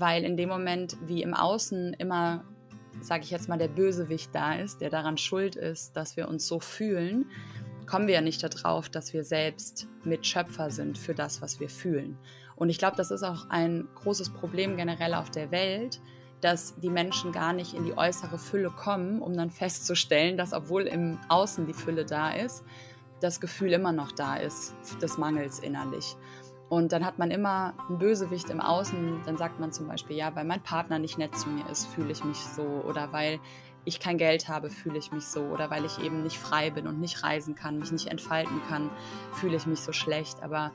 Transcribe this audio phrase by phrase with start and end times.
[0.00, 2.44] weil in dem Moment, wie im Außen immer,
[3.00, 6.46] sage ich jetzt mal, der Bösewicht da ist, der daran schuld ist, dass wir uns
[6.46, 7.26] so fühlen,
[7.86, 12.16] kommen wir ja nicht darauf, dass wir selbst Mitschöpfer sind für das, was wir fühlen.
[12.56, 16.00] Und ich glaube, das ist auch ein großes Problem generell auf der Welt,
[16.40, 20.82] dass die Menschen gar nicht in die äußere Fülle kommen, um dann festzustellen, dass obwohl
[20.82, 22.64] im Außen die Fülle da ist,
[23.20, 26.16] das Gefühl immer noch da ist des Mangels innerlich.
[26.70, 29.22] Und dann hat man immer ein Bösewicht im Außen.
[29.26, 32.12] Dann sagt man zum Beispiel, ja, weil mein Partner nicht nett zu mir ist, fühle
[32.12, 32.62] ich mich so.
[32.62, 33.40] Oder weil
[33.84, 35.40] ich kein Geld habe, fühle ich mich so.
[35.40, 38.88] Oder weil ich eben nicht frei bin und nicht reisen kann, mich nicht entfalten kann,
[39.32, 40.44] fühle ich mich so schlecht.
[40.44, 40.70] Aber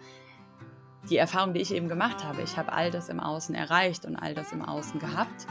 [1.09, 4.17] die Erfahrung, die ich eben gemacht habe, ich habe all das im Außen erreicht und
[4.17, 5.48] all das im Außen gehabt.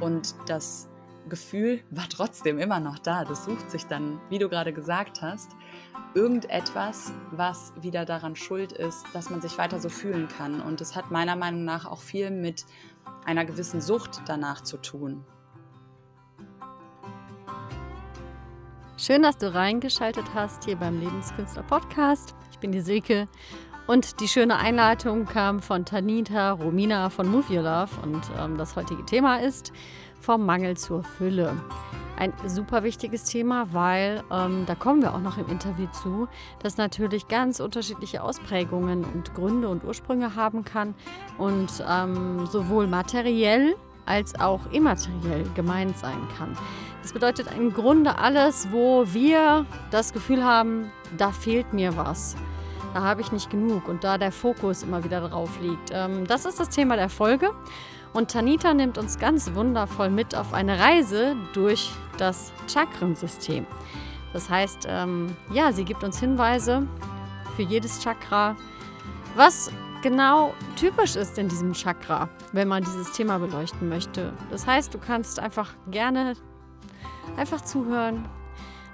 [0.00, 0.90] Und das
[1.30, 3.24] Gefühl war trotzdem immer noch da.
[3.24, 5.52] Das sucht sich dann, wie du gerade gesagt hast,
[6.14, 10.60] irgendetwas, was wieder daran schuld ist, dass man sich weiter so fühlen kann.
[10.60, 12.64] Und es hat meiner Meinung nach auch viel mit
[13.24, 15.24] einer gewissen Sucht danach zu tun.
[18.98, 22.34] Schön, dass du reingeschaltet hast hier beim Lebenskünstler Podcast.
[22.50, 23.28] Ich bin die Silke
[23.86, 28.74] und die schöne Einleitung kam von Tanita Romina von Move Your Love und ähm, das
[28.74, 29.72] heutige Thema ist
[30.20, 31.54] vom Mangel zur Fülle
[32.16, 36.28] ein super wichtiges Thema, weil ähm, da kommen wir auch noch im Interview zu,
[36.62, 40.94] das natürlich ganz unterschiedliche Ausprägungen und Gründe und Ursprünge haben kann
[41.38, 46.56] und ähm, sowohl materiell als auch immateriell gemeint sein kann.
[47.02, 52.36] Das bedeutet im Grunde alles, wo wir das Gefühl haben, da fehlt mir was.
[52.94, 55.90] Da habe ich nicht genug und da der Fokus immer wieder drauf liegt.
[55.92, 57.50] Ähm, das ist das Thema der Folge.
[58.16, 63.66] Und Tanita nimmt uns ganz wundervoll mit auf eine Reise durch das Chakrensystem.
[64.32, 66.86] Das heißt, ähm, ja, sie gibt uns Hinweise
[67.56, 68.56] für jedes Chakra,
[69.34, 74.32] was genau typisch ist in diesem Chakra, wenn man dieses Thema beleuchten möchte.
[74.50, 76.36] Das heißt, du kannst einfach gerne
[77.36, 78.26] einfach zuhören,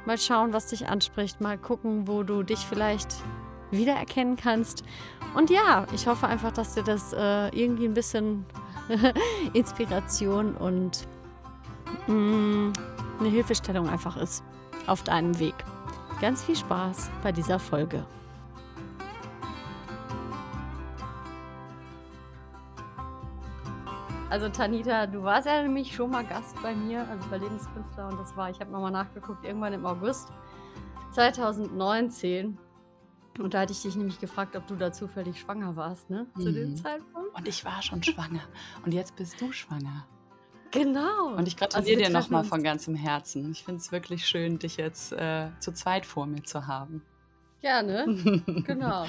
[0.04, 3.14] mal schauen, was dich anspricht, mal gucken, wo du dich vielleicht
[3.70, 4.82] wiedererkennen kannst.
[5.34, 8.46] Und ja, ich hoffe einfach, dass dir das äh, irgendwie ein bisschen
[9.52, 11.06] Inspiration und
[12.06, 12.72] mh, mm,
[13.20, 14.42] eine Hilfestellung einfach ist
[14.86, 15.54] auf deinem Weg.
[16.20, 18.04] Ganz viel Spaß bei dieser Folge.
[24.32, 28.18] Also Tanita, du warst ja nämlich schon mal Gast bei mir, also bei Lebenskünstler und
[28.18, 30.32] das war, ich habe nochmal nachgeguckt, irgendwann im August
[31.10, 32.56] 2019.
[33.38, 36.26] Und da hatte ich dich nämlich gefragt, ob du da zufällig schwanger warst, ne?
[36.36, 36.54] Zu mhm.
[36.54, 37.36] dem Zeitpunkt.
[37.36, 38.42] Und ich war schon schwanger.
[38.84, 40.06] Und jetzt bist du schwanger.
[40.70, 41.34] Genau.
[41.34, 43.50] Und ich gratuliere also dir nochmal von ganzem Herzen.
[43.52, 47.02] Ich finde es wirklich schön, dich jetzt äh, zu zweit vor mir zu haben.
[47.60, 48.04] Gerne.
[48.66, 49.06] genau.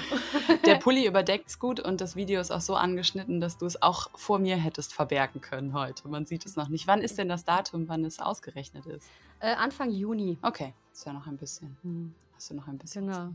[0.64, 3.82] Der Pulli überdeckt es gut und das Video ist auch so angeschnitten, dass du es
[3.82, 6.06] auch vor mir hättest verbergen können heute.
[6.08, 6.86] Man sieht es noch nicht.
[6.86, 9.08] Wann ist denn das Datum, wann es ausgerechnet ist?
[9.40, 10.38] Äh, Anfang Juni.
[10.42, 11.76] Okay, ist ja noch ein bisschen.
[11.82, 12.14] Hm.
[12.34, 13.06] Hast du noch ein bisschen?
[13.06, 13.30] Genau.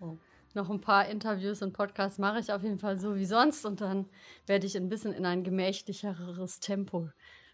[0.00, 0.16] Oh
[0.54, 3.80] noch ein paar Interviews und Podcasts mache ich auf jeden Fall so wie sonst und
[3.80, 4.06] dann
[4.46, 7.08] werde ich ein bisschen in ein gemächlicheres Tempo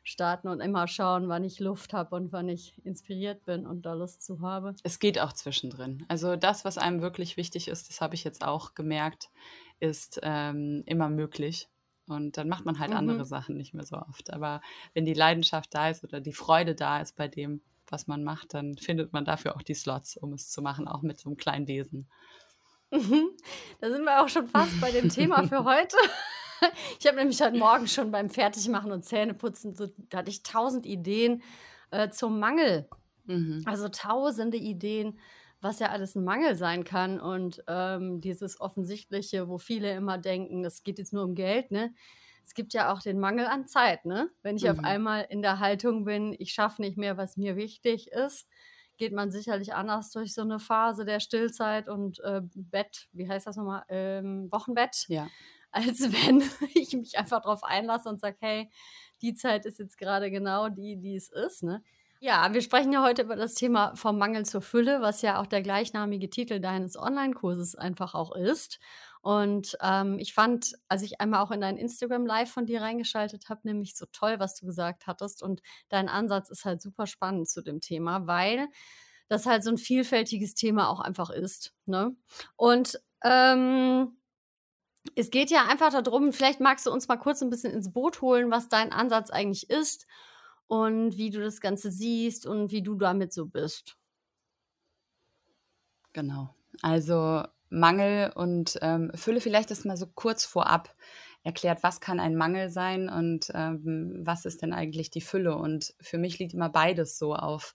[0.04, 3.92] starten und immer schauen, wann ich Luft habe und wann ich inspiriert bin und da
[3.92, 4.74] Lust zu habe.
[4.82, 6.04] Es geht auch zwischendrin.
[6.08, 9.28] Also das, was einem wirklich wichtig ist, das habe ich jetzt auch gemerkt,
[9.80, 11.68] ist ähm, immer möglich.
[12.06, 12.96] Und dann macht man halt mhm.
[12.96, 14.32] andere Sachen nicht mehr so oft.
[14.32, 14.62] Aber
[14.94, 18.54] wenn die Leidenschaft da ist oder die Freude da ist bei dem, was man macht,
[18.54, 21.36] dann findet man dafür auch die Slots, um es zu machen, auch mit so einem
[21.36, 22.08] kleinen Wesen.
[22.90, 23.30] Mhm.
[23.80, 25.96] Da sind wir auch schon fast bei dem Thema für heute.
[26.98, 30.86] Ich habe nämlich heute Morgen schon beim Fertigmachen und Zähneputzen, so, da hatte ich tausend
[30.86, 31.42] Ideen
[31.90, 32.88] äh, zum Mangel.
[33.26, 33.62] Mhm.
[33.66, 35.18] Also tausende Ideen,
[35.60, 37.20] was ja alles ein Mangel sein kann.
[37.20, 41.94] Und ähm, dieses Offensichtliche, wo viele immer denken, es geht jetzt nur um Geld, ne?
[42.44, 44.30] Es gibt ja auch den Mangel an Zeit, ne?
[44.42, 44.70] Wenn ich mhm.
[44.70, 48.48] auf einmal in der Haltung bin, ich schaffe nicht mehr, was mir wichtig ist,
[48.98, 53.46] geht man sicherlich anders durch so eine Phase der Stillzeit und äh, Bett, wie heißt
[53.46, 55.28] das nochmal, ähm, Wochenbett, ja.
[55.70, 56.42] als wenn
[56.74, 58.70] ich mich einfach darauf einlasse und sage, hey,
[59.22, 61.62] die Zeit ist jetzt gerade genau die, die es ist.
[61.62, 61.82] Ne?
[62.20, 65.46] Ja, wir sprechen ja heute über das Thema vom Mangel zur Fülle, was ja auch
[65.46, 68.80] der gleichnamige Titel deines Online-Kurses einfach auch ist.
[69.20, 73.48] Und ähm, ich fand, als ich einmal auch in dein Instagram Live von dir reingeschaltet
[73.48, 75.42] habe, nämlich so toll, was du gesagt hattest.
[75.42, 78.68] Und dein Ansatz ist halt super spannend zu dem Thema, weil
[79.28, 81.74] das halt so ein vielfältiges Thema auch einfach ist.
[81.86, 82.16] Ne?
[82.56, 84.16] Und ähm,
[85.14, 88.20] es geht ja einfach darum, vielleicht magst du uns mal kurz ein bisschen ins Boot
[88.20, 90.06] holen, was dein Ansatz eigentlich ist
[90.66, 93.96] und wie du das Ganze siehst und wie du damit so bist.
[96.12, 96.54] Genau.
[96.82, 100.94] Also Mangel und ähm, Fülle vielleicht das mal so kurz vorab
[101.42, 105.56] erklärt, was kann ein Mangel sein und ähm, was ist denn eigentlich die Fülle.
[105.56, 107.74] Und für mich liegt immer beides so auf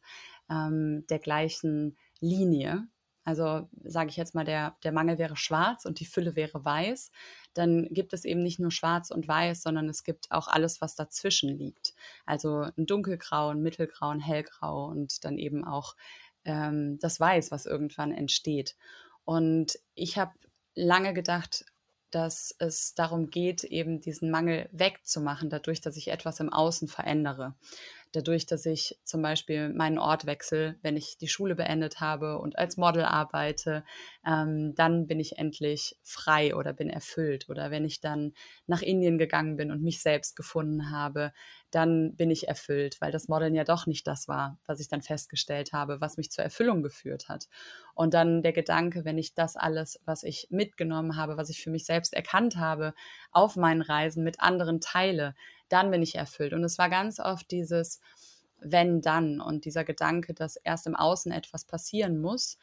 [0.50, 2.88] ähm, der gleichen Linie.
[3.26, 7.10] Also sage ich jetzt mal, der, der Mangel wäre schwarz und die Fülle wäre weiß,
[7.54, 10.96] dann gibt es eben nicht nur schwarz und weiß, sondern es gibt auch alles, was
[10.96, 11.94] dazwischen liegt.
[12.26, 15.96] Also ein dunkelgrau, ein mittelgrau, ein hellgrau und dann eben auch
[16.44, 18.76] ähm, das Weiß, was irgendwann entsteht.
[19.26, 20.34] Und ich habe
[20.76, 21.66] lange gedacht,
[22.12, 27.56] dass es darum geht, eben diesen Mangel wegzumachen, dadurch, dass ich etwas im Außen verändere
[28.14, 32.58] dadurch, dass ich zum Beispiel meinen Ort wechsle, wenn ich die Schule beendet habe und
[32.58, 33.84] als Model arbeite,
[34.26, 37.50] ähm, dann bin ich endlich frei oder bin erfüllt.
[37.50, 38.34] Oder wenn ich dann
[38.68, 41.34] nach Indien gegangen bin und mich selbst gefunden habe,
[41.72, 45.02] dann bin ich erfüllt, weil das Modeln ja doch nicht das war, was ich dann
[45.02, 47.48] festgestellt habe, was mich zur Erfüllung geführt hat.
[47.96, 51.72] Und dann der Gedanke, wenn ich das alles, was ich mitgenommen habe, was ich für
[51.72, 52.94] mich selbst erkannt habe,
[53.32, 55.34] auf meinen Reisen mit anderen teile,
[55.74, 56.54] dann bin ich erfüllt.
[56.54, 58.00] Und es war ganz oft dieses
[58.64, 62.58] wenn dann und dieser Gedanke, dass erst im Außen etwas passieren muss,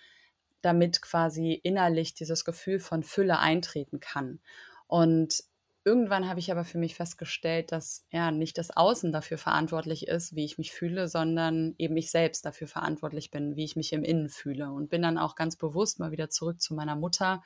[0.62, 4.40] damit quasi innerlich dieses Gefühl von Fülle eintreten kann.
[4.86, 5.42] Und
[5.84, 10.34] irgendwann habe ich aber für mich festgestellt, dass ja nicht das Außen dafür verantwortlich ist,
[10.34, 14.02] wie ich mich fühle, sondern eben ich selbst dafür verantwortlich bin, wie ich mich im
[14.02, 14.70] Innen fühle.
[14.70, 17.42] Und bin dann auch ganz bewusst mal wieder zurück zu meiner Mutter,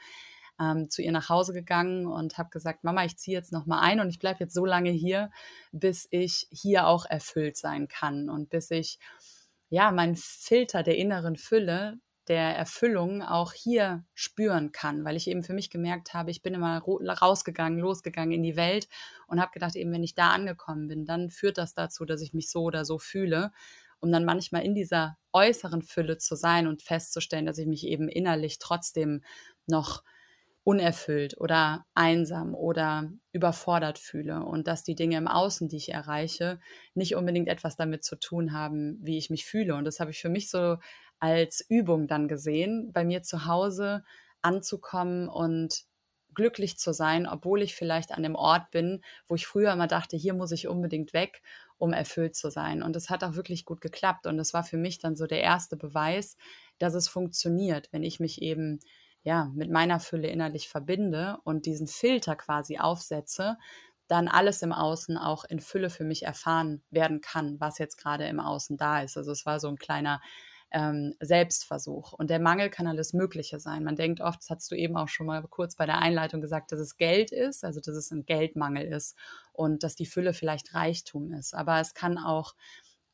[0.61, 3.81] ähm, zu ihr nach Hause gegangen und habe gesagt, Mama, ich ziehe jetzt noch mal
[3.81, 5.31] ein und ich bleibe jetzt so lange hier,
[5.73, 8.99] bis ich hier auch erfüllt sein kann und bis ich
[9.69, 11.99] ja meinen Filter der inneren Fülle
[12.29, 16.55] der Erfüllung auch hier spüren kann, weil ich eben für mich gemerkt habe, ich bin
[16.55, 18.89] immer rausgegangen, losgegangen in die Welt
[19.27, 22.33] und habe gedacht, eben wenn ich da angekommen bin, dann führt das dazu, dass ich
[22.33, 23.53] mich so oder so fühle,
[24.01, 28.09] um dann manchmal in dieser äußeren Fülle zu sein und festzustellen, dass ich mich eben
[28.09, 29.23] innerlich trotzdem
[29.67, 30.03] noch
[30.65, 36.59] unerfüllt oder einsam oder überfordert fühle und dass die Dinge im Außen, die ich erreiche,
[36.95, 39.75] nicht unbedingt etwas damit zu tun haben, wie ich mich fühle.
[39.75, 40.79] Und das habe ich für mich so
[41.21, 44.05] als Übung dann gesehen, bei mir zu Hause
[44.41, 45.85] anzukommen und
[46.35, 50.17] glücklich zu sein, obwohl ich vielleicht an dem Ort bin, wo ich früher immer dachte,
[50.17, 51.43] hier muss ich unbedingt weg,
[51.79, 52.83] um erfüllt zu sein.
[52.83, 54.27] Und es hat auch wirklich gut geklappt.
[54.27, 56.37] Und das war für mich dann so der erste Beweis,
[56.79, 58.81] dass es funktioniert, wenn ich mich eben
[59.25, 63.57] ja, mit meiner Fülle innerlich verbinde und diesen Filter quasi aufsetze,
[64.07, 68.27] dann alles im Außen auch in Fülle für mich erfahren werden kann, was jetzt gerade
[68.27, 69.17] im Außen da ist.
[69.17, 70.21] Also es war so ein kleiner
[70.73, 72.13] ähm, Selbstversuch.
[72.13, 73.83] Und der Mangel kann alles Mögliche sein.
[73.83, 76.73] Man denkt oft, das hast du eben auch schon mal kurz bei der Einleitung gesagt,
[76.73, 79.17] dass es Geld ist, also dass es ein Geldmangel ist
[79.53, 81.55] und dass die Fülle vielleicht Reichtum ist.
[81.55, 82.55] Aber es kann auch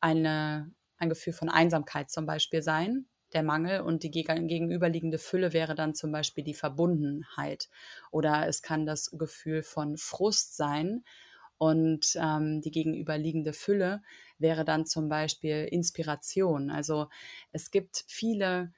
[0.01, 5.75] eine, ein Gefühl von Einsamkeit zum Beispiel sein, der Mangel und die gegenüberliegende Fülle wäre
[5.75, 7.69] dann zum Beispiel die Verbundenheit.
[8.11, 11.05] Oder es kann das Gefühl von Frust sein
[11.59, 14.03] und ähm, die gegenüberliegende Fülle
[14.39, 16.71] wäre dann zum Beispiel Inspiration.
[16.71, 17.09] Also
[17.53, 18.73] es gibt viele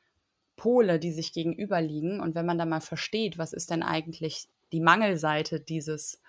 [0.57, 4.81] Pole, die sich gegenüberliegen und wenn man dann mal versteht, was ist denn eigentlich die
[4.81, 6.21] Mangelseite dieses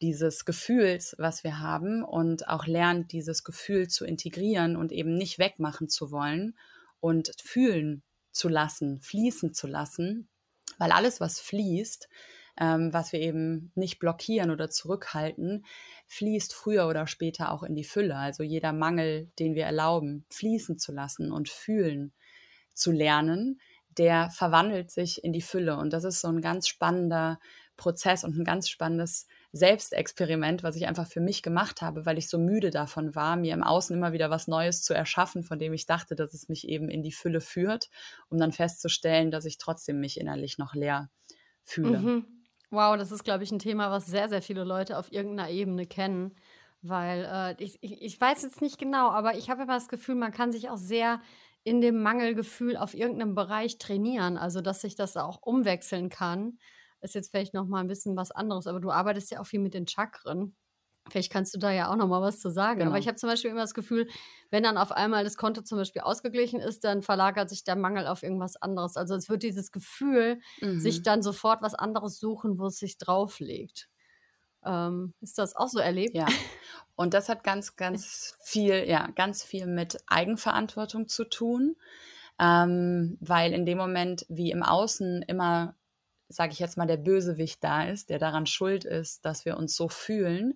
[0.00, 5.38] dieses Gefühls, was wir haben und auch lernt, dieses Gefühl zu integrieren und eben nicht
[5.38, 6.54] wegmachen zu wollen
[7.02, 10.28] und fühlen zu lassen, fließen zu lassen,
[10.78, 12.08] weil alles, was fließt,
[12.60, 15.66] ähm, was wir eben nicht blockieren oder zurückhalten,
[16.06, 18.16] fließt früher oder später auch in die Fülle.
[18.16, 22.12] Also jeder Mangel, den wir erlauben, fließen zu lassen und fühlen
[22.72, 23.60] zu lernen,
[23.98, 25.76] der verwandelt sich in die Fülle.
[25.76, 27.40] Und das ist so ein ganz spannender
[27.76, 32.28] Prozess und ein ganz spannendes Selbstexperiment, was ich einfach für mich gemacht habe, weil ich
[32.28, 35.72] so müde davon war, mir im Außen immer wieder was Neues zu erschaffen, von dem
[35.74, 37.90] ich dachte, dass es mich eben in die Fülle führt,
[38.30, 41.10] um dann festzustellen, dass ich trotzdem mich innerlich noch leer
[41.64, 42.08] fühle.
[42.08, 42.44] Mhm.
[42.70, 45.86] Wow, das ist, glaube ich, ein Thema, was sehr, sehr viele Leute auf irgendeiner Ebene
[45.86, 46.36] kennen.
[46.80, 50.14] Weil äh, ich, ich, ich weiß jetzt nicht genau, aber ich habe immer das Gefühl,
[50.16, 51.20] man kann sich auch sehr
[51.64, 54.36] in dem Mangelgefühl auf irgendeinem Bereich trainieren.
[54.36, 56.58] Also, dass sich das auch umwechseln kann
[57.02, 59.60] ist jetzt vielleicht noch mal ein bisschen was anderes, aber du arbeitest ja auch viel
[59.60, 60.54] mit den Chakren.
[61.10, 62.78] Vielleicht kannst du da ja auch noch mal was zu sagen.
[62.78, 62.90] Genau.
[62.90, 64.08] Aber ich habe zum Beispiel immer das Gefühl,
[64.50, 68.06] wenn dann auf einmal das Konto zum Beispiel ausgeglichen ist, dann verlagert sich der Mangel
[68.06, 68.96] auf irgendwas anderes.
[68.96, 70.78] Also es wird dieses Gefühl, mhm.
[70.78, 73.88] sich dann sofort was anderes suchen, wo es sich drauflegt.
[74.64, 76.14] Ähm, ist das auch so erlebt?
[76.14, 76.26] Ja.
[76.94, 81.74] Und das hat ganz, ganz viel, ja, ganz viel mit Eigenverantwortung zu tun.
[82.38, 85.74] Ähm, weil in dem Moment, wie im Außen immer
[86.32, 89.76] sage ich jetzt mal, der Bösewicht da ist, der daran schuld ist, dass wir uns
[89.76, 90.54] so fühlen,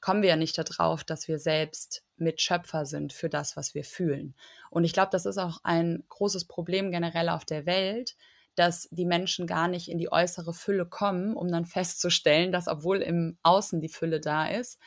[0.00, 4.34] kommen wir ja nicht darauf, dass wir selbst Mitschöpfer sind für das, was wir fühlen.
[4.70, 8.16] Und ich glaube, das ist auch ein großes Problem generell auf der Welt,
[8.54, 12.98] dass die Menschen gar nicht in die äußere Fülle kommen, um dann festzustellen, dass obwohl
[12.98, 14.78] im Außen die Fülle da ist,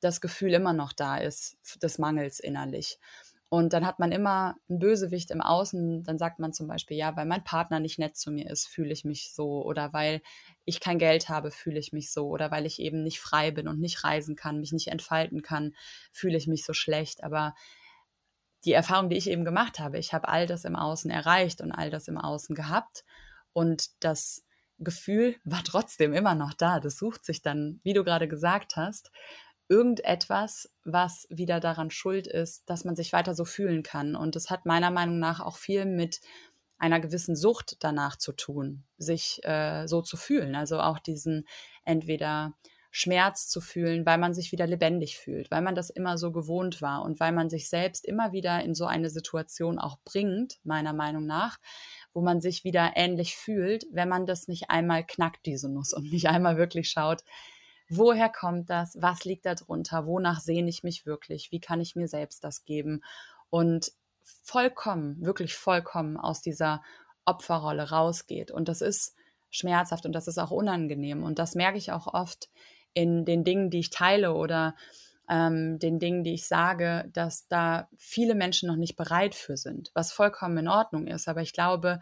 [0.00, 2.98] das Gefühl immer noch da ist des Mangels innerlich.
[3.54, 6.02] Und dann hat man immer einen Bösewicht im Außen.
[6.02, 8.92] Dann sagt man zum Beispiel, ja, weil mein Partner nicht nett zu mir ist, fühle
[8.92, 9.62] ich mich so.
[9.62, 10.22] Oder weil
[10.64, 12.26] ich kein Geld habe, fühle ich mich so.
[12.26, 15.76] Oder weil ich eben nicht frei bin und nicht reisen kann, mich nicht entfalten kann,
[16.10, 17.22] fühle ich mich so schlecht.
[17.22, 17.54] Aber
[18.64, 21.70] die Erfahrung, die ich eben gemacht habe, ich habe all das im Außen erreicht und
[21.70, 23.04] all das im Außen gehabt.
[23.52, 24.44] Und das
[24.80, 26.80] Gefühl war trotzdem immer noch da.
[26.80, 29.12] Das sucht sich dann, wie du gerade gesagt hast,
[29.68, 34.14] irgendetwas, was wieder daran schuld ist, dass man sich weiter so fühlen kann.
[34.16, 36.20] Und das hat meiner Meinung nach auch viel mit
[36.78, 40.54] einer gewissen Sucht danach zu tun, sich äh, so zu fühlen.
[40.54, 41.46] Also auch diesen
[41.84, 42.54] entweder
[42.90, 46.80] Schmerz zu fühlen, weil man sich wieder lebendig fühlt, weil man das immer so gewohnt
[46.80, 50.92] war und weil man sich selbst immer wieder in so eine Situation auch bringt, meiner
[50.92, 51.58] Meinung nach,
[52.12, 56.12] wo man sich wieder ähnlich fühlt, wenn man das nicht einmal knackt, diese Nuss, und
[56.12, 57.24] nicht einmal wirklich schaut,
[57.88, 62.08] woher kommt das, was liegt darunter, wonach sehne ich mich wirklich, wie kann ich mir
[62.08, 63.02] selbst das geben
[63.50, 66.82] und vollkommen, wirklich vollkommen aus dieser
[67.24, 68.50] Opferrolle rausgeht.
[68.50, 69.14] Und das ist
[69.50, 71.22] schmerzhaft und das ist auch unangenehm.
[71.22, 72.50] Und das merke ich auch oft
[72.92, 74.74] in den Dingen, die ich teile oder
[75.28, 79.90] ähm, den Dingen, die ich sage, dass da viele Menschen noch nicht bereit für sind,
[79.94, 81.28] was vollkommen in Ordnung ist.
[81.28, 82.00] Aber ich glaube,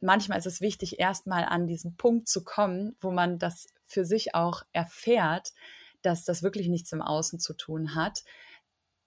[0.00, 4.34] manchmal ist es wichtig, erstmal an diesen Punkt zu kommen, wo man das für sich
[4.34, 5.52] auch erfährt,
[6.02, 8.24] dass das wirklich nichts im Außen zu tun hat,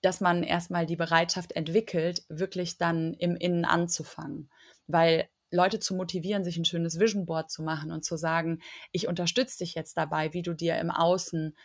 [0.02, 4.50] dass man erstmal die Bereitschaft entwickelt, wirklich dann im Innen anzufangen.
[4.86, 8.60] Weil Leute zu motivieren, sich ein schönes Vision Board zu machen und zu sagen,
[8.92, 11.56] ich unterstütze dich jetzt dabei, wie du dir im Außen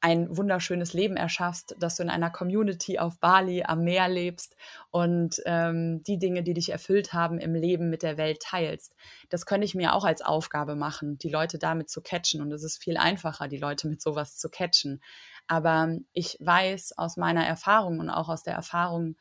[0.00, 4.56] ein wunderschönes Leben erschaffst, dass du in einer Community auf Bali am Meer lebst
[4.90, 8.94] und ähm, die Dinge, die dich erfüllt haben im Leben mit der Welt teilst.
[9.28, 12.40] Das könnte ich mir auch als Aufgabe machen, die Leute damit zu catchen.
[12.40, 15.02] Und es ist viel einfacher, die Leute mit sowas zu catchen.
[15.46, 19.16] Aber ich weiß aus meiner Erfahrung und auch aus der Erfahrung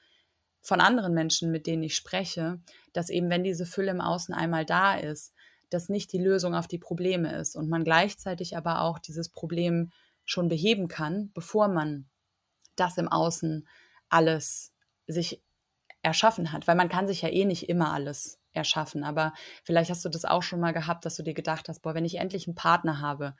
[0.62, 2.60] von anderen Menschen, mit denen ich spreche,
[2.94, 5.34] dass eben, wenn diese Fülle im Außen einmal da ist,
[5.70, 9.92] das nicht die Lösung auf die Probleme ist und man gleichzeitig aber auch dieses Problem
[10.30, 12.08] schon beheben kann, bevor man
[12.76, 13.68] das im Außen
[14.10, 14.74] alles
[15.08, 15.42] sich
[16.04, 16.68] erschaffen hat.
[16.68, 19.04] Weil man kann sich ja eh nicht immer alles erschaffen.
[19.04, 19.34] Aber
[19.64, 22.06] vielleicht hast du das auch schon mal gehabt, dass du dir gedacht hast, boah, wenn
[22.06, 23.36] ich endlich einen Partner habe,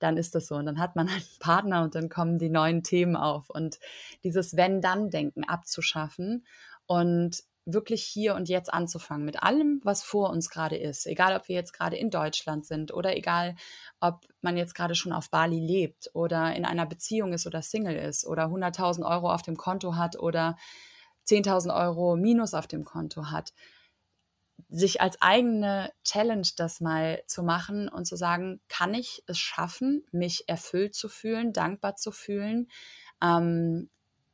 [0.00, 0.56] dann ist das so.
[0.56, 3.48] Und dann hat man einen Partner und dann kommen die neuen Themen auf.
[3.48, 3.78] Und
[4.24, 6.44] dieses Wenn-Dann-Denken abzuschaffen
[6.86, 11.06] und wirklich hier und jetzt anzufangen mit allem, was vor uns gerade ist.
[11.06, 13.54] Egal, ob wir jetzt gerade in Deutschland sind oder egal,
[14.00, 17.96] ob man jetzt gerade schon auf Bali lebt oder in einer Beziehung ist oder Single
[17.96, 20.56] ist oder 100.000 Euro auf dem Konto hat oder
[21.26, 23.52] 10.000 Euro Minus auf dem Konto hat.
[24.68, 30.04] Sich als eigene Challenge das mal zu machen und zu sagen, kann ich es schaffen,
[30.10, 32.68] mich erfüllt zu fühlen, dankbar zu fühlen,
[33.22, 33.88] ähm,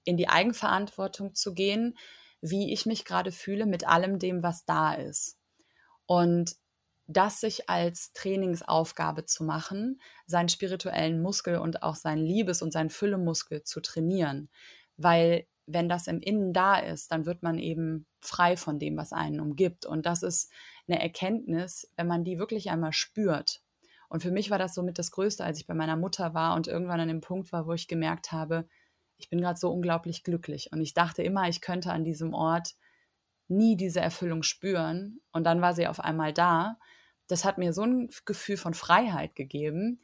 [0.05, 1.95] in die Eigenverantwortung zu gehen,
[2.41, 5.39] wie ich mich gerade fühle mit allem dem, was da ist.
[6.07, 6.57] Und
[7.07, 12.91] das sich als Trainingsaufgabe zu machen, seinen spirituellen Muskel und auch seinen Liebes- und seinen
[12.91, 14.51] Füllemuskel zu trainieren.
[14.99, 19.13] Weil wenn das im Innen da ist, dann wird man eben frei von dem, was
[19.13, 19.87] einen umgibt.
[19.87, 20.51] Und das ist
[20.87, 23.63] eine Erkenntnis, wenn man die wirklich einmal spürt.
[24.09, 26.67] Und für mich war das somit das Größte, als ich bei meiner Mutter war und
[26.67, 28.67] irgendwann an dem Punkt war, wo ich gemerkt habe,
[29.19, 30.71] ich bin gerade so unglaublich glücklich.
[30.73, 32.75] Und ich dachte immer, ich könnte an diesem Ort
[33.49, 35.21] nie diese Erfüllung spüren.
[35.33, 36.79] Und dann war sie auf einmal da.
[37.27, 40.01] Das hat mir so ein Gefühl von Freiheit gegeben,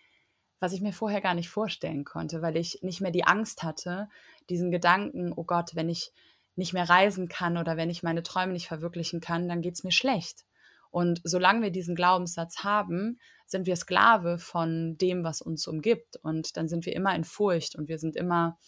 [0.61, 4.09] was ich mir vorher gar nicht vorstellen konnte, weil ich nicht mehr die Angst hatte,
[4.50, 6.12] diesen Gedanken, oh Gott, wenn ich
[6.56, 9.85] nicht mehr reisen kann oder wenn ich meine Träume nicht verwirklichen kann, dann geht es
[9.85, 10.44] mir schlecht.
[10.90, 16.16] Und solange wir diesen Glaubenssatz haben, sind wir Sklave von dem, was uns umgibt.
[16.23, 18.59] Und dann sind wir immer in Furcht und wir sind immer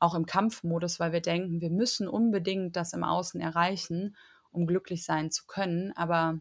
[0.00, 4.16] auch im Kampfmodus, weil wir denken, wir müssen unbedingt das im Außen erreichen,
[4.50, 5.92] um glücklich sein zu können.
[5.96, 6.40] Aber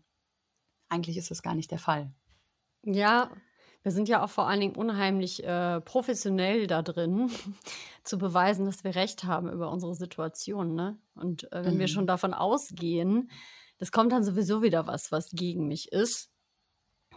[0.89, 2.11] eigentlich ist das gar nicht der Fall.
[2.83, 3.31] Ja,
[3.83, 7.31] wir sind ja auch vor allen Dingen unheimlich äh, professionell da drin,
[8.03, 10.75] zu beweisen, dass wir recht haben über unsere Situation.
[10.75, 10.97] Ne?
[11.15, 11.79] Und äh, wenn mhm.
[11.79, 13.31] wir schon davon ausgehen,
[13.77, 16.31] das kommt dann sowieso wieder was, was gegen mich ist.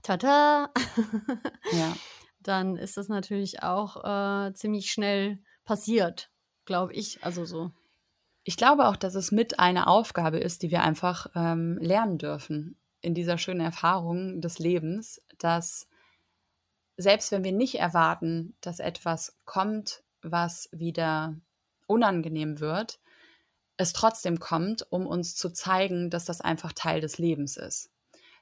[0.02, 0.70] Tada!
[1.72, 1.96] ja.
[2.42, 5.38] Dann ist das natürlich auch äh, ziemlich schnell
[5.70, 6.32] passiert,
[6.64, 7.22] glaube ich.
[7.22, 7.70] Also so.
[8.42, 12.76] Ich glaube auch, dass es mit eine Aufgabe ist, die wir einfach ähm, lernen dürfen
[13.00, 15.86] in dieser schönen Erfahrung des Lebens, dass
[16.96, 21.36] selbst wenn wir nicht erwarten, dass etwas kommt, was wieder
[21.86, 22.98] unangenehm wird,
[23.76, 27.92] es trotzdem kommt, um uns zu zeigen, dass das einfach Teil des Lebens ist.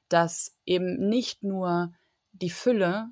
[0.09, 1.93] dass eben nicht nur
[2.31, 3.11] die Fülle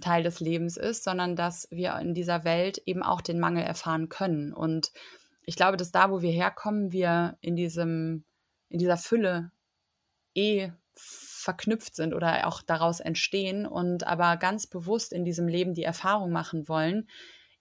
[0.00, 4.08] Teil des Lebens ist, sondern dass wir in dieser Welt eben auch den Mangel erfahren
[4.08, 4.52] können.
[4.52, 4.92] Und
[5.44, 8.24] ich glaube, dass da, wo wir herkommen, wir in diesem,
[8.68, 9.50] in dieser Fülle
[10.34, 15.84] eh verknüpft sind oder auch daraus entstehen und aber ganz bewusst in diesem Leben die
[15.84, 17.08] Erfahrung machen wollen,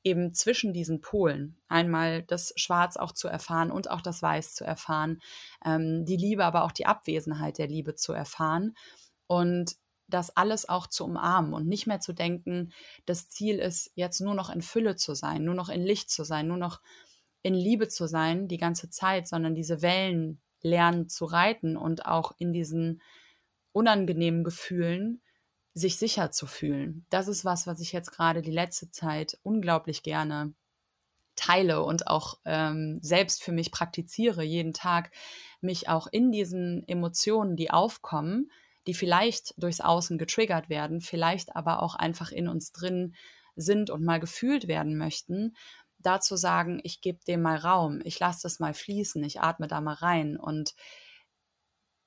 [0.03, 4.63] eben zwischen diesen Polen einmal das Schwarz auch zu erfahren und auch das Weiß zu
[4.63, 5.22] erfahren,
[5.65, 8.75] ähm, die Liebe, aber auch die Abwesenheit der Liebe zu erfahren
[9.27, 9.75] und
[10.07, 12.71] das alles auch zu umarmen und nicht mehr zu denken,
[13.05, 16.23] das Ziel ist jetzt nur noch in Fülle zu sein, nur noch in Licht zu
[16.23, 16.81] sein, nur noch
[17.43, 22.33] in Liebe zu sein die ganze Zeit, sondern diese Wellen lernen zu reiten und auch
[22.37, 23.01] in diesen
[23.71, 25.21] unangenehmen Gefühlen
[25.73, 27.05] sich sicher zu fühlen.
[27.09, 30.53] Das ist was, was ich jetzt gerade die letzte Zeit unglaublich gerne
[31.35, 35.11] teile und auch ähm, selbst für mich praktiziere, jeden Tag
[35.61, 38.49] mich auch in diesen Emotionen, die aufkommen,
[38.88, 43.15] die vielleicht durchs Außen getriggert werden, vielleicht aber auch einfach in uns drin
[43.56, 45.56] sind und mal gefühlt werden möchten,
[46.00, 49.82] dazu sagen, ich gebe dem mal Raum, ich lasse das mal fließen, ich atme da
[49.82, 50.75] mal rein und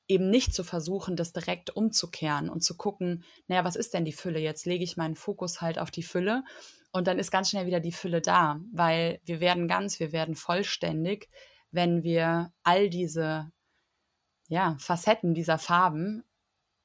[0.08, 4.12] eben nicht zu versuchen, das direkt umzukehren und zu gucken, naja, was ist denn die
[4.12, 4.40] Fülle?
[4.40, 6.44] Jetzt lege ich meinen Fokus halt auf die Fülle
[6.92, 10.34] und dann ist ganz schnell wieder die Fülle da, weil wir werden ganz, wir werden
[10.34, 11.28] vollständig,
[11.70, 13.52] wenn wir all diese
[14.48, 16.24] ja, Facetten dieser Farben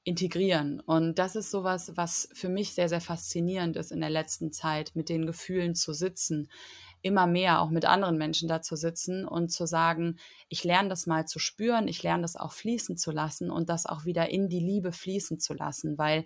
[0.06, 0.80] integrieren.
[0.80, 4.92] Und das ist sowas, was für mich sehr, sehr faszinierend ist in der letzten Zeit,
[4.94, 6.48] mit den Gefühlen zu sitzen,
[7.02, 11.08] immer mehr auch mit anderen Menschen da zu sitzen und zu sagen, ich lerne das
[11.08, 14.48] mal zu spüren, ich lerne das auch fließen zu lassen und das auch wieder in
[14.48, 16.24] die Liebe fließen zu lassen, weil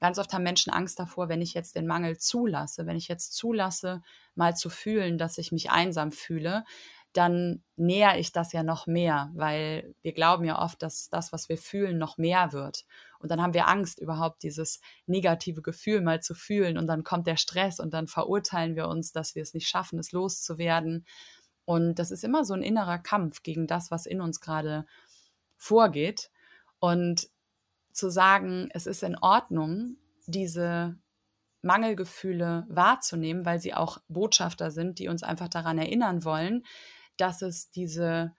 [0.00, 3.34] ganz oft haben Menschen Angst davor, wenn ich jetzt den Mangel zulasse, wenn ich jetzt
[3.34, 4.02] zulasse,
[4.36, 6.64] mal zu fühlen, dass ich mich einsam fühle,
[7.12, 11.48] dann näher ich das ja noch mehr, weil wir glauben ja oft, dass das, was
[11.48, 12.84] wir fühlen, noch mehr wird.
[13.18, 16.78] Und dann haben wir Angst, überhaupt dieses negative Gefühl mal zu fühlen.
[16.78, 19.98] Und dann kommt der Stress und dann verurteilen wir uns, dass wir es nicht schaffen,
[19.98, 21.06] es loszuwerden.
[21.64, 24.86] Und das ist immer so ein innerer Kampf gegen das, was in uns gerade
[25.56, 26.30] vorgeht.
[26.78, 27.28] Und
[27.92, 30.98] zu sagen, es ist in Ordnung, diese
[31.62, 36.64] Mangelgefühle wahrzunehmen, weil sie auch Botschafter sind, die uns einfach daran erinnern wollen,
[37.16, 38.34] dass es diese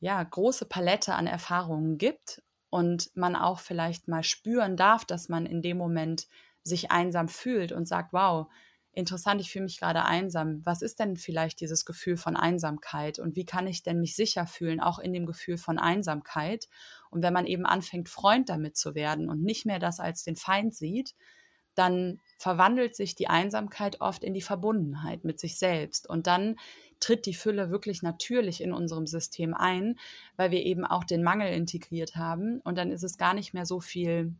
[0.00, 5.46] ja, große Palette an Erfahrungen gibt und man auch vielleicht mal spüren darf, dass man
[5.46, 6.26] in dem Moment
[6.62, 8.48] sich einsam fühlt und sagt, wow,
[8.92, 10.60] interessant, ich fühle mich gerade einsam.
[10.64, 14.46] Was ist denn vielleicht dieses Gefühl von Einsamkeit und wie kann ich denn mich sicher
[14.46, 16.68] fühlen, auch in dem Gefühl von Einsamkeit?
[17.10, 20.36] Und wenn man eben anfängt, Freund damit zu werden und nicht mehr das als den
[20.36, 21.14] Feind sieht,
[21.74, 26.08] dann verwandelt sich die Einsamkeit oft in die Verbundenheit mit sich selbst.
[26.08, 26.56] Und dann
[27.00, 29.98] tritt die Fülle wirklich natürlich in unserem System ein,
[30.36, 32.60] weil wir eben auch den Mangel integriert haben.
[32.60, 34.34] Und dann ist es gar nicht mehr so viel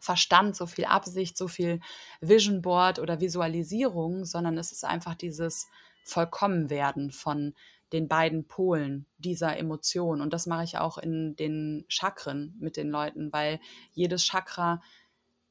[0.00, 1.80] Verstand, so viel Absicht, so viel
[2.20, 5.68] Vision Board oder Visualisierung, sondern es ist einfach dieses
[6.04, 7.54] Vollkommenwerden von
[7.92, 10.20] den beiden Polen dieser Emotion.
[10.20, 13.60] Und das mache ich auch in den Chakren mit den Leuten, weil
[13.92, 14.80] jedes Chakra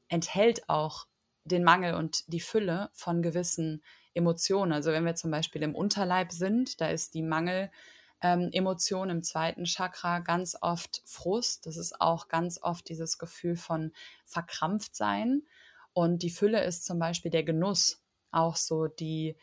[0.08, 1.06] enthält auch
[1.44, 3.82] den Mangel und die Fülle von gewissen
[4.14, 4.72] Emotionen.
[4.72, 7.70] Also wenn wir zum Beispiel im Unterleib sind, da ist die Mangel
[8.22, 11.66] ähm, Emotion im zweiten Chakra ganz oft Frust.
[11.66, 13.92] Das ist auch ganz oft dieses Gefühl von
[14.24, 15.42] verkrampft sein.
[15.92, 19.36] Und die Fülle ist zum Beispiel der Genuss, auch so die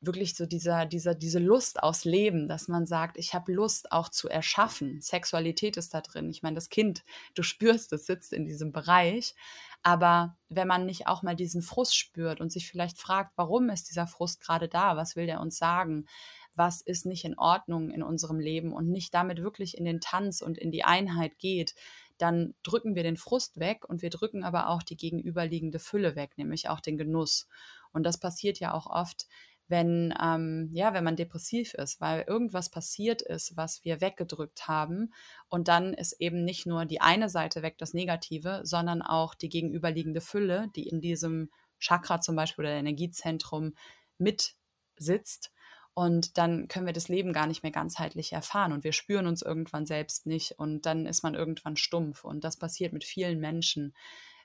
[0.00, 4.08] wirklich so dieser, dieser, diese Lust aufs Leben, dass man sagt, ich habe Lust auch
[4.08, 5.00] zu erschaffen.
[5.00, 6.30] Sexualität ist da drin.
[6.30, 9.34] Ich meine, das Kind, du spürst es, sitzt in diesem Bereich.
[9.82, 13.88] Aber wenn man nicht auch mal diesen Frust spürt und sich vielleicht fragt, warum ist
[13.88, 14.96] dieser Frust gerade da?
[14.96, 16.06] Was will der uns sagen?
[16.54, 20.42] Was ist nicht in Ordnung in unserem Leben und nicht damit wirklich in den Tanz
[20.42, 21.74] und in die Einheit geht,
[22.18, 26.36] dann drücken wir den Frust weg und wir drücken aber auch die gegenüberliegende Fülle weg,
[26.36, 27.48] nämlich auch den Genuss.
[27.92, 29.26] Und das passiert ja auch oft,
[29.70, 35.12] wenn, ähm, ja, wenn man depressiv ist, weil irgendwas passiert ist, was wir weggedrückt haben.
[35.48, 39.48] Und dann ist eben nicht nur die eine Seite weg, das Negative, sondern auch die
[39.48, 43.74] gegenüberliegende Fülle, die in diesem Chakra zum Beispiel oder Energiezentrum
[44.18, 44.54] mit
[44.96, 45.52] sitzt.
[45.94, 49.42] Und dann können wir das Leben gar nicht mehr ganzheitlich erfahren und wir spüren uns
[49.42, 52.24] irgendwann selbst nicht und dann ist man irgendwann stumpf.
[52.24, 53.94] Und das passiert mit vielen Menschen,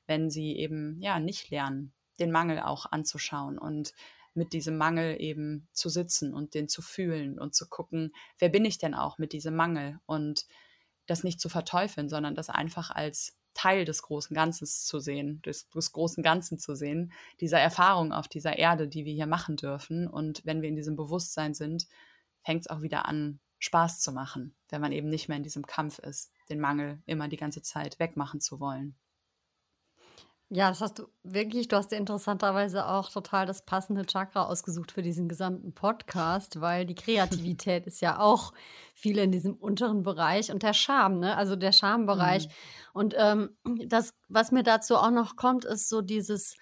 [0.08, 3.94] wenn sie eben ja nicht lernen, den Mangel auch anzuschauen und
[4.36, 8.66] mit diesem Mangel eben zu sitzen und den zu fühlen und zu gucken, wer bin
[8.66, 10.46] ich denn auch mit diesem Mangel und
[11.06, 15.70] das nicht zu verteufeln, sondern das einfach als Teil des großen Ganzen zu sehen, des,
[15.70, 20.08] des, großen Ganzen zu sehen, dieser Erfahrung auf dieser Erde, die wir hier machen dürfen.
[20.08, 21.88] Und wenn wir in diesem Bewusstsein sind,
[22.44, 25.66] fängt es auch wieder an, Spaß zu machen, wenn man eben nicht mehr in diesem
[25.66, 28.96] Kampf ist, den Mangel immer die ganze Zeit wegmachen zu wollen.
[30.50, 34.92] Ja, das hast du wirklich, du hast dir interessanterweise auch total das passende Chakra ausgesucht
[34.92, 38.54] für diesen gesamten Podcast, weil die Kreativität ist ja auch
[38.94, 41.36] viel in diesem unteren Bereich und der Charme, ne?
[41.36, 42.48] Also der Charmebereich.
[42.48, 42.52] Mhm.
[42.94, 46.56] Und ähm, das, was mir dazu auch noch kommt, ist so dieses,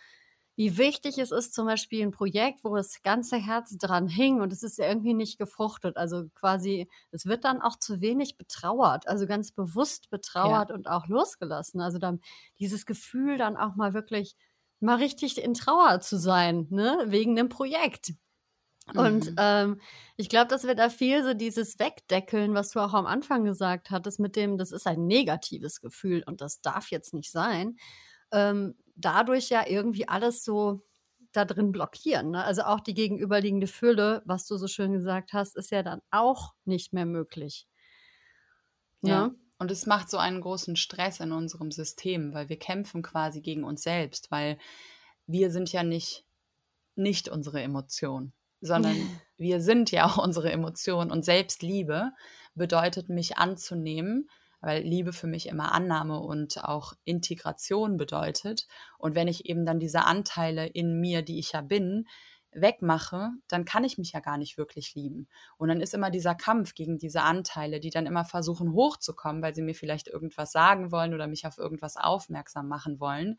[0.55, 4.53] wie wichtig es ist, zum Beispiel ein Projekt, wo das ganze Herz dran hing und
[4.53, 5.97] es ist irgendwie nicht gefruchtet.
[5.97, 10.75] Also quasi, es wird dann auch zu wenig betrauert, also ganz bewusst betrauert ja.
[10.75, 11.81] und auch losgelassen.
[11.81, 12.21] Also dann
[12.59, 14.35] dieses Gefühl, dann auch mal wirklich
[14.79, 18.13] mal richtig in Trauer zu sein, ne, wegen dem Projekt.
[18.93, 19.35] Und mhm.
[19.37, 19.81] ähm,
[20.17, 23.89] ich glaube, dass wir da viel so dieses Wegdeckeln, was du auch am Anfang gesagt
[23.91, 27.77] hattest, mit dem, das ist ein negatives Gefühl und das darf jetzt nicht sein
[28.33, 30.81] ähm, dadurch ja irgendwie alles so
[31.31, 32.31] da drin blockieren.
[32.31, 32.43] Ne?
[32.43, 36.53] Also auch die gegenüberliegende Fülle, was du so schön gesagt hast, ist ja dann auch
[36.65, 37.67] nicht mehr möglich.
[39.01, 39.09] Ne?
[39.09, 39.31] Ja.
[39.57, 43.63] Und es macht so einen großen Stress in unserem System, weil wir kämpfen quasi gegen
[43.63, 44.57] uns selbst, weil
[45.25, 46.25] wir sind ja nicht,
[46.95, 48.95] nicht unsere Emotion, sondern
[49.37, 51.11] wir sind ja auch unsere Emotion.
[51.11, 52.11] Und Selbstliebe
[52.55, 54.29] bedeutet, mich anzunehmen,
[54.63, 58.65] weil Liebe für mich immer Annahme und auch Integration bedeutet.
[58.97, 62.07] Und wenn ich eben dann diese Anteile in mir, die ich ja bin,
[62.53, 65.27] wegmache, dann kann ich mich ja gar nicht wirklich lieben.
[65.57, 69.53] Und dann ist immer dieser Kampf gegen diese Anteile, die dann immer versuchen hochzukommen, weil
[69.53, 73.37] sie mir vielleicht irgendwas sagen wollen oder mich auf irgendwas aufmerksam machen wollen.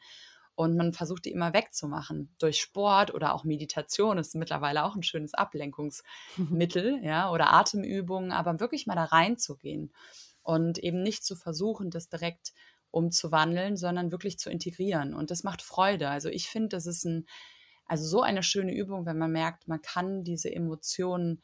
[0.56, 2.34] Und man versucht die immer wegzumachen.
[2.38, 8.60] Durch Sport oder auch Meditation ist mittlerweile auch ein schönes Ablenkungsmittel, ja, oder Atemübungen, aber
[8.60, 9.90] wirklich mal da reinzugehen
[10.44, 12.52] und eben nicht zu versuchen, das direkt
[12.90, 15.14] umzuwandeln, sondern wirklich zu integrieren.
[15.14, 16.08] Und das macht Freude.
[16.08, 17.26] Also ich finde, das ist ein,
[17.86, 21.42] also so eine schöne Übung, wenn man merkt, man kann diese Emotionen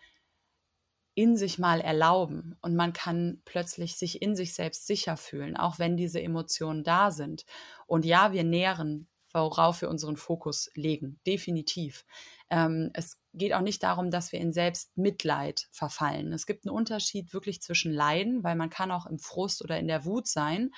[1.14, 5.78] in sich mal erlauben und man kann plötzlich sich in sich selbst sicher fühlen, auch
[5.78, 7.44] wenn diese Emotionen da sind.
[7.86, 12.04] Und ja, wir nähren, worauf wir unseren Fokus legen, definitiv.
[12.50, 16.32] Ähm, es geht auch nicht darum, dass wir in Selbstmitleid verfallen.
[16.32, 19.88] Es gibt einen Unterschied wirklich zwischen Leiden, weil man kann auch im Frust oder in
[19.88, 20.70] der Wut sein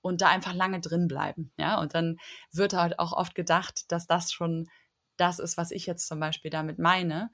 [0.00, 1.52] und da einfach lange drin bleiben.
[1.58, 2.18] Ja, und dann
[2.52, 4.68] wird halt auch oft gedacht, dass das schon
[5.16, 7.30] das ist, was ich jetzt zum Beispiel damit meine.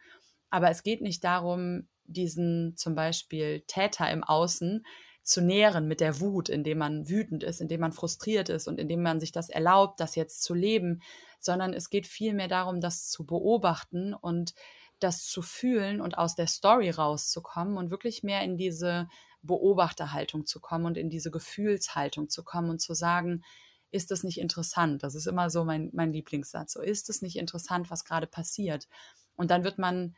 [0.51, 4.85] Aber es geht nicht darum, diesen zum Beispiel Täter im Außen
[5.23, 9.03] zu nähren mit der Wut, indem man wütend ist, indem man frustriert ist und indem
[9.03, 11.03] man sich das erlaubt, das jetzt zu leben,
[11.39, 14.55] sondern es geht vielmehr darum, das zu beobachten und
[14.99, 19.09] das zu fühlen und aus der Story rauszukommen und wirklich mehr in diese
[19.43, 23.43] Beobachterhaltung zu kommen und in diese Gefühlshaltung zu kommen und zu sagen,
[23.91, 25.03] ist das nicht interessant?
[25.03, 26.73] Das ist immer so mein, mein Lieblingssatz.
[26.73, 28.89] So, ist es nicht interessant, was gerade passiert?
[29.37, 30.17] Und dann wird man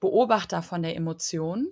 [0.00, 1.68] Beobachter von der Emotion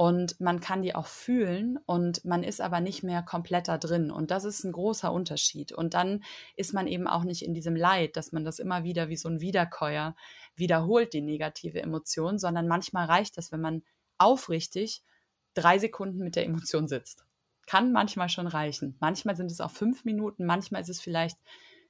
[0.00, 4.10] und man kann die auch fühlen und man ist aber nicht mehr komplett da drin.
[4.10, 5.72] Und das ist ein großer Unterschied.
[5.72, 6.24] Und dann
[6.56, 9.28] ist man eben auch nicht in diesem Leid, dass man das immer wieder wie so
[9.28, 10.16] ein Wiederkäuer
[10.56, 13.82] wiederholt, die negative Emotion, sondern manchmal reicht das, wenn man
[14.16, 15.02] aufrichtig
[15.52, 17.26] drei Sekunden mit der Emotion sitzt.
[17.66, 18.96] Kann manchmal schon reichen.
[19.00, 21.36] Manchmal sind es auch fünf Minuten, manchmal ist es vielleicht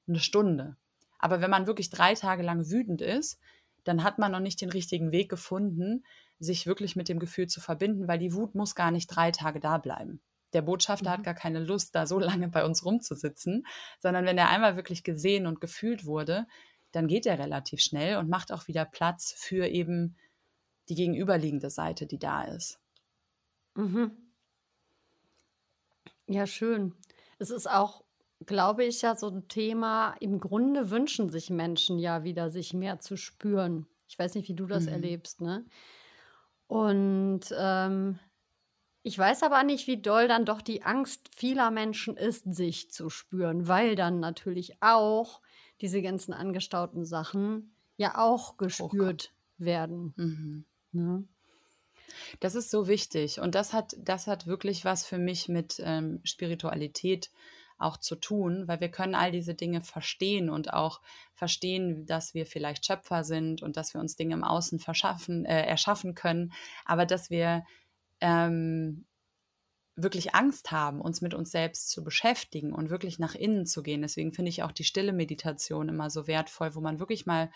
[0.09, 0.77] eine Stunde.
[1.21, 3.39] Aber wenn man wirklich drei Tage lang wütend ist,
[3.85, 6.03] dann hat man noch nicht den richtigen Weg gefunden,
[6.41, 9.61] sich wirklich mit dem Gefühl zu verbinden, weil die Wut muss gar nicht drei Tage
[9.61, 10.21] da bleiben.
[10.53, 11.15] Der Botschafter mhm.
[11.15, 13.67] hat gar keine Lust, da so lange bei uns rumzusitzen,
[14.01, 16.47] sondern wenn er einmal wirklich gesehen und gefühlt wurde,
[16.93, 20.17] dann geht er relativ schnell und macht auch wieder Platz für eben
[20.89, 22.81] die gegenüberliegende Seite, die da ist.
[23.77, 24.11] Mhm.
[26.27, 26.95] Ja, schön.
[27.39, 28.03] Es ist auch,
[28.45, 32.99] glaube ich, ja so ein Thema, im Grunde wünschen sich Menschen ja wieder, sich mehr
[32.99, 33.87] zu spüren.
[34.09, 34.93] Ich weiß nicht, wie du das mhm.
[34.93, 35.65] erlebst, ne?
[36.71, 38.21] Und ähm,
[39.03, 43.11] ich weiß aber nicht, wie doll dann doch die Angst vieler Menschen ist, sich zu
[43.11, 45.41] spüren, weil dann natürlich auch
[45.81, 50.15] diese ganzen angestauten Sachen ja auch gespürt oh werden.
[50.17, 50.65] Mhm.
[50.93, 51.25] Ne?
[52.39, 56.21] Das ist so wichtig und das hat, das hat wirklich was für mich mit ähm,
[56.23, 57.33] Spiritualität
[57.81, 61.01] auch zu tun, weil wir können all diese Dinge verstehen und auch
[61.35, 65.65] verstehen, dass wir vielleicht Schöpfer sind und dass wir uns Dinge im Außen verschaffen, äh,
[65.67, 66.53] erschaffen können,
[66.85, 67.65] aber dass wir
[68.21, 69.07] ähm,
[69.97, 74.03] wirklich Angst haben, uns mit uns selbst zu beschäftigen und wirklich nach innen zu gehen.
[74.03, 77.51] Deswegen finde ich auch die stille Meditation immer so wertvoll, wo man wirklich mal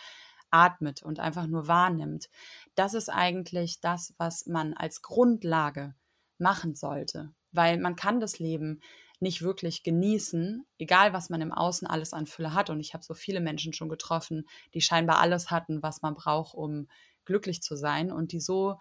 [0.51, 2.29] atmet und einfach nur wahrnimmt.
[2.75, 5.95] Das ist eigentlich das, was man als Grundlage
[6.39, 8.81] machen sollte, weil man kann das Leben
[9.20, 12.70] nicht wirklich genießen, egal was man im Außen alles an Fülle hat.
[12.70, 16.55] Und ich habe so viele Menschen schon getroffen, die scheinbar alles hatten, was man braucht,
[16.55, 16.88] um
[17.24, 18.81] glücklich zu sein und die so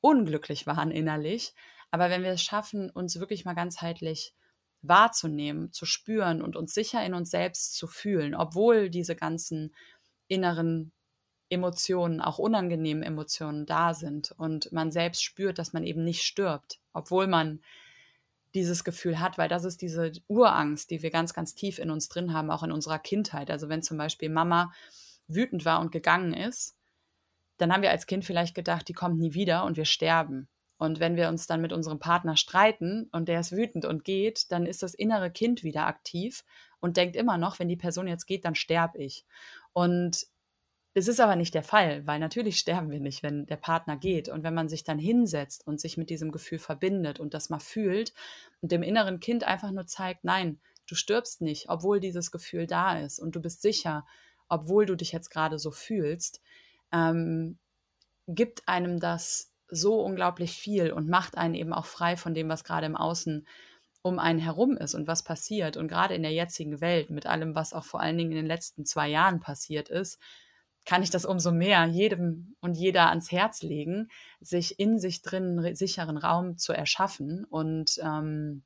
[0.00, 1.54] unglücklich waren innerlich.
[1.90, 4.34] Aber wenn wir es schaffen, uns wirklich mal ganzheitlich
[4.82, 9.74] wahrzunehmen, zu spüren und uns sicher in uns selbst zu fühlen, obwohl diese ganzen
[10.28, 10.92] inneren
[11.50, 16.78] Emotionen, auch unangenehmen Emotionen da sind und man selbst spürt, dass man eben nicht stirbt,
[16.92, 17.60] obwohl man
[18.54, 22.08] dieses Gefühl hat, weil das ist diese Urangst, die wir ganz, ganz tief in uns
[22.08, 23.50] drin haben, auch in unserer Kindheit.
[23.50, 24.72] Also wenn zum Beispiel Mama
[25.26, 26.76] wütend war und gegangen ist,
[27.58, 30.48] dann haben wir als Kind vielleicht gedacht, die kommt nie wieder und wir sterben.
[30.78, 34.50] Und wenn wir uns dann mit unserem Partner streiten und der ist wütend und geht,
[34.52, 36.44] dann ist das innere Kind wieder aktiv
[36.78, 39.26] und denkt immer noch, wenn die Person jetzt geht, dann sterbe ich.
[39.72, 40.26] Und
[40.94, 44.28] es ist aber nicht der Fall, weil natürlich sterben wir nicht, wenn der Partner geht.
[44.28, 47.60] Und wenn man sich dann hinsetzt und sich mit diesem Gefühl verbindet und das mal
[47.60, 48.12] fühlt
[48.62, 52.98] und dem inneren Kind einfach nur zeigt, nein, du stirbst nicht, obwohl dieses Gefühl da
[52.98, 54.06] ist und du bist sicher,
[54.48, 56.40] obwohl du dich jetzt gerade so fühlst,
[56.90, 57.58] ähm,
[58.26, 62.64] gibt einem das so unglaublich viel und macht einen eben auch frei von dem, was
[62.64, 63.46] gerade im Außen
[64.02, 65.76] um einen herum ist und was passiert.
[65.76, 68.46] Und gerade in der jetzigen Welt, mit allem, was auch vor allen Dingen in den
[68.46, 70.18] letzten zwei Jahren passiert ist,
[70.88, 74.08] kann ich das umso mehr jedem und jeder ans Herz legen,
[74.40, 78.62] sich in sich drin einen sicheren Raum zu erschaffen und ähm,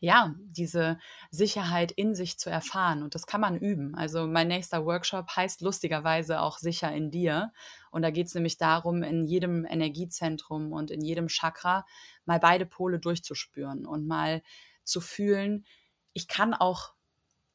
[0.00, 0.98] ja, diese
[1.30, 3.04] Sicherheit in sich zu erfahren.
[3.04, 3.94] Und das kann man üben.
[3.94, 7.52] Also mein nächster Workshop heißt lustigerweise auch sicher in dir.
[7.92, 11.86] Und da geht es nämlich darum, in jedem Energiezentrum und in jedem Chakra
[12.24, 14.42] mal beide Pole durchzuspüren und mal
[14.82, 15.64] zu fühlen,
[16.12, 16.94] ich kann auch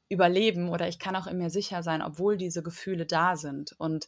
[0.09, 3.73] überleben oder ich kann auch in mir sicher sein, obwohl diese Gefühle da sind.
[3.77, 4.07] Und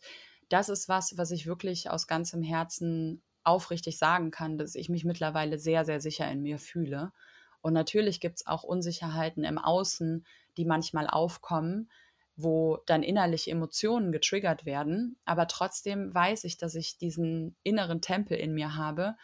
[0.49, 5.05] das ist was, was ich wirklich aus ganzem Herzen aufrichtig sagen kann, dass ich mich
[5.05, 7.11] mittlerweile sehr, sehr sicher in mir fühle.
[7.61, 10.25] Und natürlich gibt es auch Unsicherheiten im Außen,
[10.57, 11.89] die manchmal aufkommen,
[12.35, 15.17] wo dann innerliche Emotionen getriggert werden.
[15.25, 19.15] Aber trotzdem weiß ich, dass ich diesen inneren Tempel in mir habe,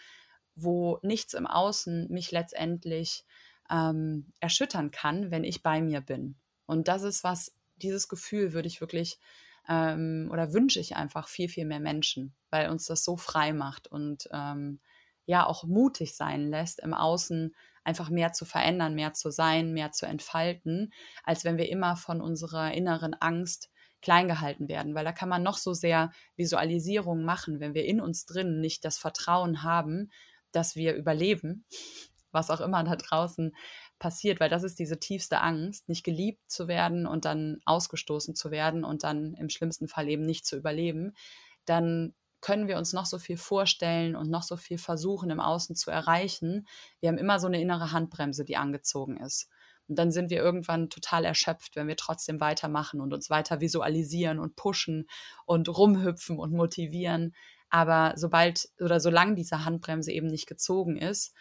[0.56, 3.24] wo nichts im Außen mich letztendlich
[3.70, 6.36] ähm, erschüttern kann, wenn ich bei mir bin.
[6.66, 9.20] Und das ist was, dieses Gefühl würde ich wirklich
[9.68, 13.88] ähm, oder wünsche ich einfach viel, viel mehr Menschen, weil uns das so frei macht
[13.88, 14.80] und ähm,
[15.26, 19.92] ja auch mutig sein lässt, im Außen einfach mehr zu verändern, mehr zu sein, mehr
[19.92, 20.92] zu entfalten,
[21.24, 23.70] als wenn wir immer von unserer inneren Angst
[24.02, 28.00] klein gehalten werden, weil da kann man noch so sehr Visualisierung machen, wenn wir in
[28.00, 30.12] uns drin nicht das Vertrauen haben,
[30.52, 31.66] dass wir überleben,
[32.32, 33.56] was auch immer da draußen
[34.00, 38.52] passiert, weil das ist diese tiefste Angst, nicht geliebt zu werden und dann ausgestoßen zu
[38.52, 41.14] werden und dann im schlimmsten Fall eben nicht zu überleben,
[41.66, 45.76] dann können wir uns noch so viel vorstellen und noch so viel versuchen im Außen
[45.76, 46.68] zu erreichen.
[47.00, 49.50] Wir haben immer so eine innere Handbremse, die angezogen ist.
[49.88, 54.40] Und dann sind wir irgendwann total erschöpft, wenn wir trotzdem weitermachen und uns weiter visualisieren
[54.40, 55.08] und pushen
[55.46, 57.34] und rumhüpfen und motivieren.
[57.70, 61.34] Aber sobald oder solange diese Handbremse eben nicht gezogen ist,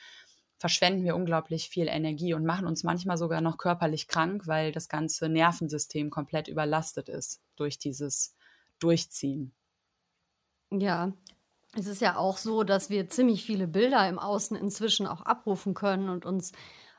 [0.65, 4.89] verschwenden wir unglaublich viel Energie und machen uns manchmal sogar noch körperlich krank, weil das
[4.89, 8.35] ganze Nervensystem komplett überlastet ist durch dieses
[8.79, 9.53] Durchziehen.
[10.71, 11.13] Ja,
[11.77, 15.75] es ist ja auch so, dass wir ziemlich viele Bilder im Außen inzwischen auch abrufen
[15.75, 16.53] können und uns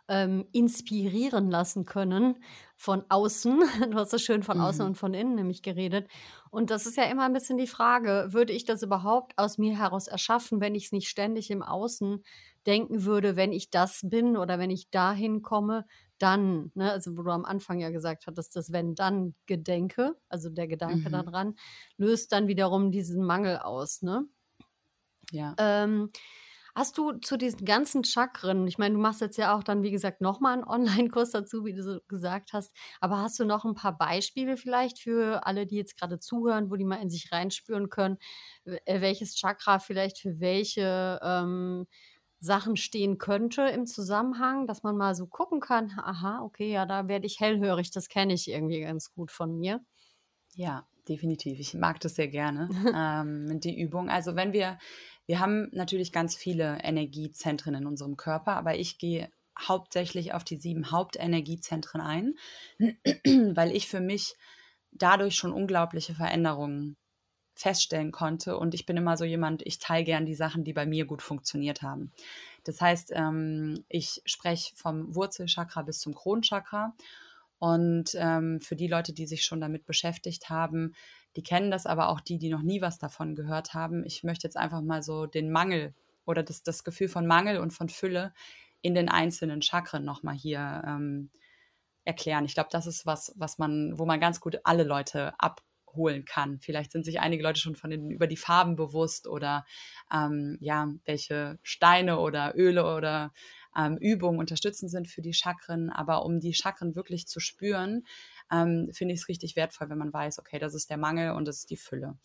[0.08, 2.36] ähm, inspirieren lassen können
[2.76, 3.64] von außen.
[3.90, 4.90] Du hast so schön von außen mhm.
[4.90, 6.08] und von innen nämlich geredet.
[6.52, 9.76] Und das ist ja immer ein bisschen die Frage, würde ich das überhaupt aus mir
[9.76, 12.24] heraus erschaffen, wenn ich es nicht ständig im Außen
[12.68, 15.86] denken würde, wenn ich das bin oder wenn ich dahin komme,
[16.18, 20.50] dann, ne, also wo du am Anfang ja gesagt hattest, das wenn dann Gedenke, also
[20.50, 21.12] der Gedanke mhm.
[21.12, 21.56] daran,
[21.98, 24.26] löst dann wiederum diesen Mangel aus, ne?
[25.32, 25.56] Ja.
[25.58, 26.10] Ähm,
[26.76, 29.92] hast du zu diesen ganzen Chakren, ich meine, du machst jetzt ja auch dann, wie
[29.92, 33.76] gesagt, nochmal einen Online-Kurs dazu, wie du so gesagt hast, aber hast du noch ein
[33.76, 37.90] paar Beispiele vielleicht für alle, die jetzt gerade zuhören, wo die mal in sich reinspüren
[37.90, 38.18] können,
[38.66, 41.88] äh, welches Chakra vielleicht für welche ähm,
[42.40, 47.08] Sachen stehen könnte im Zusammenhang, dass man mal so gucken kann, aha, okay, ja, da
[47.08, 49.82] werde ich hellhörig, das kenne ich irgendwie ganz gut von mir.
[50.54, 51.60] Ja, definitiv.
[51.60, 54.10] Ich mag das sehr gerne, ähm, die Übung.
[54.10, 54.78] Also wenn wir,
[55.26, 60.58] wir haben natürlich ganz viele Energiezentren in unserem Körper, aber ich gehe hauptsächlich auf die
[60.58, 62.34] sieben Hauptenergiezentren ein,
[63.56, 64.36] weil ich für mich
[64.92, 66.98] dadurch schon unglaubliche Veränderungen
[67.56, 68.58] feststellen konnte.
[68.58, 71.22] Und ich bin immer so jemand, ich teile gern die Sachen, die bei mir gut
[71.22, 72.12] funktioniert haben.
[72.66, 76.94] Das heißt, ähm, ich spreche vom Wurzelchakra bis zum Kronchakra.
[77.58, 80.94] Und ähm, für die Leute, die sich schon damit beschäftigt haben,
[81.38, 84.06] die kennen das, aber auch die, die noch nie was davon gehört haben.
[84.06, 85.94] Ich möchte jetzt einfach mal so den Mangel
[86.26, 88.34] oder das, das Gefühl von Mangel und von Fülle
[88.82, 91.30] in den einzelnen Chakren nochmal hier ähm,
[92.04, 92.46] erklären.
[92.46, 95.62] Ich glaube, das ist was, was man, wo man ganz gut alle Leute ab
[95.96, 96.60] holen kann.
[96.60, 99.66] Vielleicht sind sich einige Leute schon von den, über die Farben bewusst oder
[100.14, 103.34] ähm, ja, welche Steine oder Öle oder
[103.78, 105.90] ähm, Übungen unterstützend sind für die Chakren.
[105.90, 108.06] Aber um die Chakren wirklich zu spüren,
[108.52, 111.46] ähm, finde ich es richtig wertvoll, wenn man weiß, okay, das ist der Mangel und
[111.46, 112.18] das ist die Fülle.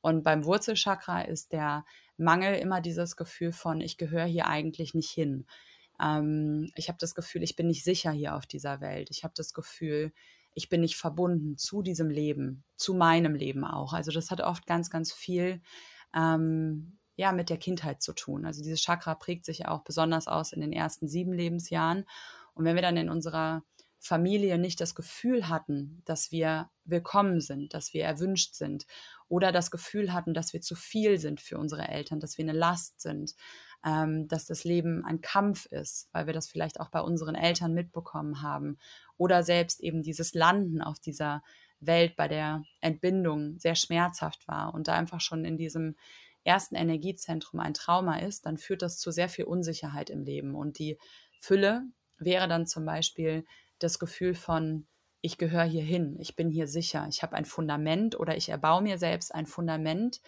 [0.00, 1.84] Und beim Wurzelchakra ist der
[2.16, 5.46] Mangel immer dieses Gefühl von, ich gehöre hier eigentlich nicht hin.
[6.00, 9.08] Ähm, ich habe das Gefühl, ich bin nicht sicher hier auf dieser Welt.
[9.10, 10.12] Ich habe das Gefühl,
[10.54, 13.92] ich bin nicht verbunden zu diesem Leben, zu meinem Leben auch.
[13.92, 15.60] Also das hat oft ganz, ganz viel
[16.14, 18.46] ähm, ja, mit der Kindheit zu tun.
[18.46, 22.04] Also dieses Chakra prägt sich ja auch besonders aus in den ersten sieben Lebensjahren.
[22.54, 23.62] Und wenn wir dann in unserer
[23.98, 28.86] Familie nicht das Gefühl hatten, dass wir willkommen sind, dass wir erwünscht sind
[29.28, 32.56] oder das Gefühl hatten, dass wir zu viel sind für unsere Eltern, dass wir eine
[32.56, 33.34] Last sind,
[33.84, 37.74] ähm, dass das Leben ein Kampf ist, weil wir das vielleicht auch bei unseren Eltern
[37.74, 38.78] mitbekommen haben
[39.16, 41.42] oder selbst eben dieses Landen auf dieser
[41.80, 45.96] Welt bei der Entbindung sehr schmerzhaft war und da einfach schon in diesem
[46.44, 50.54] ersten Energiezentrum ein Trauma ist, dann führt das zu sehr viel Unsicherheit im Leben.
[50.54, 50.98] Und die
[51.40, 51.84] Fülle
[52.18, 53.44] wäre dann zum Beispiel
[53.78, 54.86] das Gefühl von,
[55.20, 58.82] ich gehöre hier hin, ich bin hier sicher, ich habe ein Fundament oder ich erbaue
[58.82, 60.20] mir selbst ein Fundament,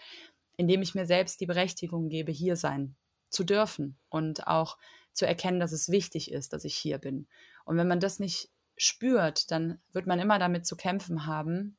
[0.57, 2.95] in dem ich mir selbst die Berechtigung gebe, hier sein
[3.31, 4.77] zu dürfen und auch
[5.13, 7.27] zu erkennen, dass es wichtig ist, dass ich hier bin.
[7.65, 11.77] Und wenn man das nicht spürt, dann wird man immer damit zu kämpfen haben,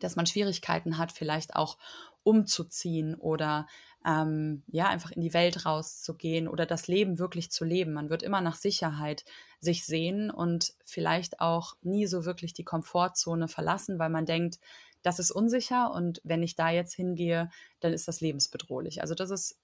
[0.00, 1.78] dass man Schwierigkeiten hat, vielleicht auch
[2.22, 3.66] umzuziehen oder
[4.06, 7.92] ähm, ja, einfach in die Welt rauszugehen oder das Leben wirklich zu leben.
[7.94, 9.24] Man wird immer nach Sicherheit
[9.60, 14.60] sich sehen und vielleicht auch nie so wirklich die Komfortzone verlassen, weil man denkt,
[15.02, 19.00] das ist unsicher und wenn ich da jetzt hingehe, dann ist das lebensbedrohlich.
[19.00, 19.58] Also das ist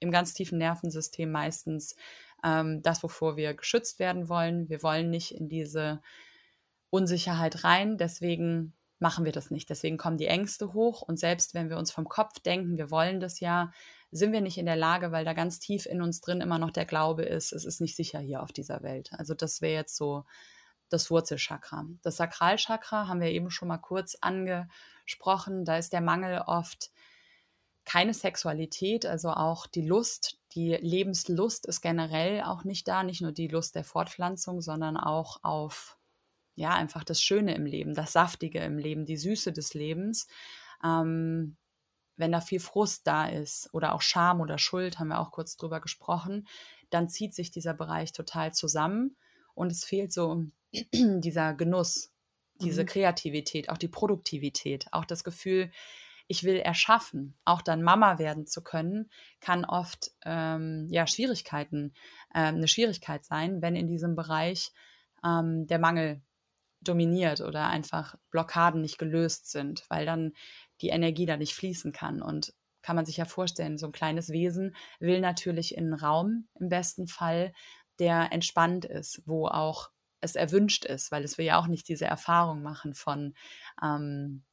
[0.00, 1.96] im ganz tiefen Nervensystem meistens
[2.44, 4.68] ähm, das, wovor wir geschützt werden wollen.
[4.68, 6.00] Wir wollen nicht in diese
[6.90, 9.68] Unsicherheit rein, deswegen machen wir das nicht.
[9.70, 13.20] Deswegen kommen die Ängste hoch und selbst wenn wir uns vom Kopf denken, wir wollen
[13.20, 13.72] das ja,
[14.10, 16.70] sind wir nicht in der Lage, weil da ganz tief in uns drin immer noch
[16.70, 19.10] der Glaube ist, es ist nicht sicher hier auf dieser Welt.
[19.12, 20.24] Also das wäre jetzt so
[20.88, 21.86] das Wurzelchakra.
[22.02, 25.64] Das Sakralchakra haben wir eben schon mal kurz angesprochen.
[25.64, 26.90] Da ist der Mangel oft
[27.84, 33.32] keine Sexualität, also auch die Lust, die Lebenslust ist generell auch nicht da, nicht nur
[33.32, 35.98] die Lust der Fortpflanzung, sondern auch auf
[36.56, 40.28] ja, einfach das Schöne im Leben, das Saftige im Leben, die Süße des Lebens.
[40.84, 41.56] Ähm,
[42.16, 45.56] wenn da viel Frust da ist oder auch Scham oder Schuld, haben wir auch kurz
[45.56, 46.46] drüber gesprochen,
[46.90, 49.16] dann zieht sich dieser Bereich total zusammen
[49.54, 50.44] und es fehlt so
[50.92, 52.12] dieser Genuss,
[52.60, 52.86] diese mhm.
[52.86, 55.72] Kreativität, auch die Produktivität, auch das Gefühl,
[56.26, 59.10] ich will erschaffen, auch dann Mama werden zu können,
[59.40, 61.94] kann oft ähm, ja Schwierigkeiten,
[62.32, 64.72] äh, eine Schwierigkeit sein, wenn in diesem Bereich
[65.24, 66.22] ähm, der Mangel
[66.80, 70.32] dominiert oder einfach Blockaden nicht gelöst sind, weil dann
[70.80, 72.22] die Energie da nicht fließen kann.
[72.22, 76.48] Und kann man sich ja vorstellen, so ein kleines Wesen will natürlich in einen Raum
[76.60, 77.52] im besten Fall,
[77.98, 82.06] der entspannt ist, wo auch es erwünscht ist, weil es will ja auch nicht diese
[82.06, 83.34] Erfahrung machen von,
[83.82, 84.44] ähm,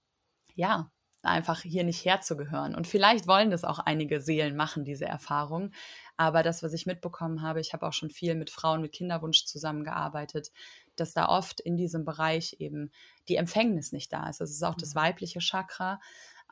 [0.54, 0.92] ja,
[1.24, 2.76] einfach hier nicht herzugehören.
[2.76, 5.72] Und vielleicht wollen das auch einige Seelen machen, diese Erfahrung.
[6.18, 9.46] Aber das, was ich mitbekommen habe, ich habe auch schon viel mit Frauen mit Kinderwunsch
[9.46, 10.52] zusammengearbeitet,
[10.96, 12.92] dass da oft in diesem Bereich eben
[13.28, 14.42] die Empfängnis nicht da ist.
[14.42, 15.00] Das ist auch das mhm.
[15.00, 16.00] weibliche Chakra.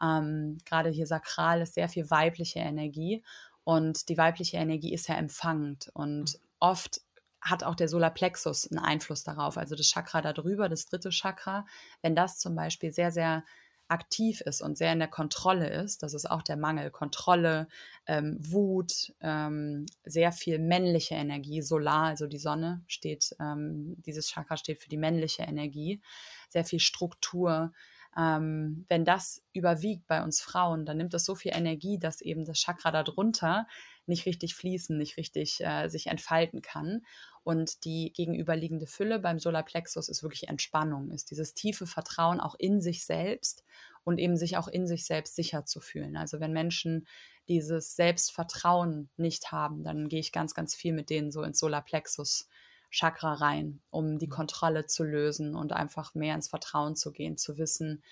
[0.02, 3.24] Ähm, Gerade hier sakral ist sehr viel weibliche Energie.
[3.64, 5.90] Und die weibliche Energie ist ja empfangend.
[5.94, 6.40] Und mhm.
[6.60, 7.02] oft
[7.42, 11.66] hat auch der Solarplexus einen Einfluss darauf, also das Chakra darüber, das dritte Chakra.
[12.02, 13.44] Wenn das zum Beispiel sehr, sehr
[13.90, 17.68] aktiv ist und sehr in der Kontrolle ist, das ist auch der Mangel, Kontrolle,
[18.06, 24.58] ähm, Wut, ähm, sehr viel männliche Energie, Solar, also die Sonne steht, ähm, dieses Chakra
[24.58, 26.02] steht für die männliche Energie,
[26.50, 27.74] sehr viel Struktur.
[28.18, 32.46] Ähm, wenn das überwiegt bei uns Frauen, dann nimmt das so viel Energie, dass eben
[32.46, 33.68] das Chakra darunter
[34.06, 37.02] nicht richtig fließen, nicht richtig äh, sich entfalten kann.
[37.44, 42.82] Und die gegenüberliegende Fülle beim Solarplexus ist wirklich Entspannung, ist dieses tiefe Vertrauen auch in
[42.82, 43.64] sich selbst
[44.04, 46.18] und eben sich auch in sich selbst sicher zu fühlen.
[46.18, 47.08] Also wenn Menschen
[47.48, 52.48] dieses Selbstvertrauen nicht haben, dann gehe ich ganz, ganz viel mit denen so ins Solarplexus.
[52.92, 54.32] Chakra rein, um die mhm.
[54.32, 58.04] Kontrolle zu lösen und einfach mehr ins Vertrauen zu gehen, zu wissen,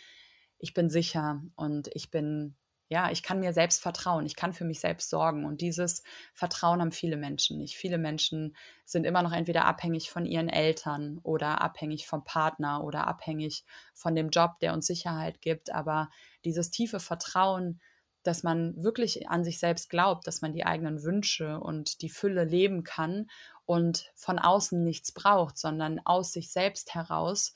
[0.59, 2.55] ich bin sicher und ich bin
[2.89, 5.45] ja, ich kann mir selbst vertrauen, ich kann für mich selbst sorgen.
[5.45, 7.75] Und dieses Vertrauen haben viele Menschen nicht.
[7.75, 13.05] Viele Menschen sind immer noch entweder abhängig von ihren Eltern oder abhängig vom Partner oder
[13.07, 15.73] abhängig von dem Job, der uns Sicherheit gibt.
[15.73, 16.09] Aber
[16.45, 17.81] dieses tiefe Vertrauen,
[18.23, 22.45] dass man wirklich an sich selbst glaubt, dass man die eigenen Wünsche und die Fülle
[22.45, 23.29] leben kann
[23.65, 27.53] und von außen nichts braucht, sondern aus sich selbst heraus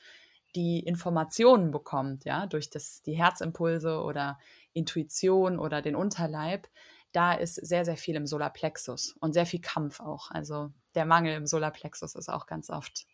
[0.56, 4.38] die Informationen bekommt, ja, durch das, die Herzimpulse oder
[4.74, 6.68] Intuition oder den Unterleib,
[7.12, 10.32] da ist sehr, sehr viel im Solarplexus und sehr viel Kampf auch.
[10.32, 13.06] Also der Mangel im Solarplexus ist auch ganz oft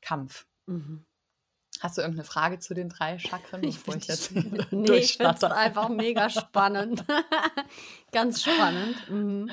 [0.00, 0.46] Kampf.
[0.66, 1.04] Mhm.
[1.80, 5.34] Hast du irgendeine Frage zu den drei Chakren, bevor ich, ich jetzt nee, ich finde
[5.34, 7.04] es einfach mega spannend.
[8.12, 9.10] ganz spannend.
[9.10, 9.50] Mhm.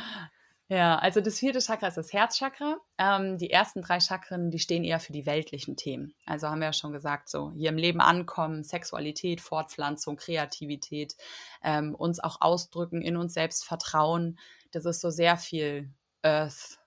[0.71, 2.77] Ja, also das vierte Chakra ist das Herzchakra.
[2.99, 6.13] Ähm, die ersten drei Chakren, die stehen eher für die weltlichen Themen.
[6.27, 11.15] Also haben wir ja schon gesagt, so hier im Leben ankommen, Sexualität, Fortpflanzung, Kreativität,
[11.63, 14.37] ähm, uns auch ausdrücken, in uns selbst vertrauen.
[14.69, 15.89] Das ist so sehr viel
[16.21, 16.77] Earth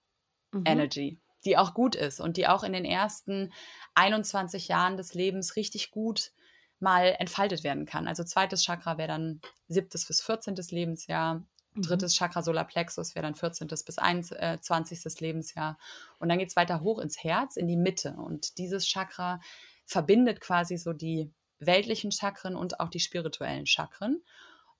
[0.52, 0.62] mhm.
[0.64, 3.52] Energy, die auch gut ist und die auch in den ersten
[3.96, 6.30] 21 Jahren des Lebens richtig gut
[6.78, 8.06] mal entfaltet werden kann.
[8.06, 10.54] Also zweites Chakra wäre dann siebtes bis 14.
[10.70, 11.42] Lebensjahr.
[11.74, 13.68] Drittes Chakra Solarplexus wäre dann 14.
[13.68, 15.06] bis 21.
[15.06, 15.78] Äh, Lebensjahr.
[16.18, 18.14] Und dann geht es weiter hoch ins Herz, in die Mitte.
[18.14, 19.40] Und dieses Chakra
[19.86, 24.22] verbindet quasi so die weltlichen Chakren und auch die spirituellen Chakren.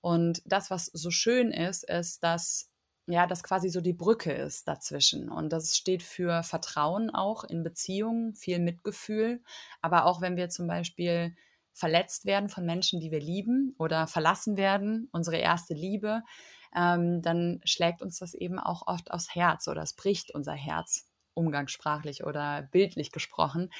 [0.01, 2.69] Und das, was so schön ist, ist, dass
[3.07, 5.29] ja, das quasi so die Brücke ist dazwischen.
[5.29, 9.41] Und das steht für Vertrauen auch in Beziehungen, viel Mitgefühl.
[9.81, 11.35] Aber auch wenn wir zum Beispiel
[11.73, 16.21] verletzt werden von Menschen, die wir lieben oder verlassen werden, unsere erste Liebe,
[16.75, 21.07] ähm, dann schlägt uns das eben auch oft aufs Herz oder es bricht unser Herz
[21.35, 23.71] umgangssprachlich oder bildlich gesprochen.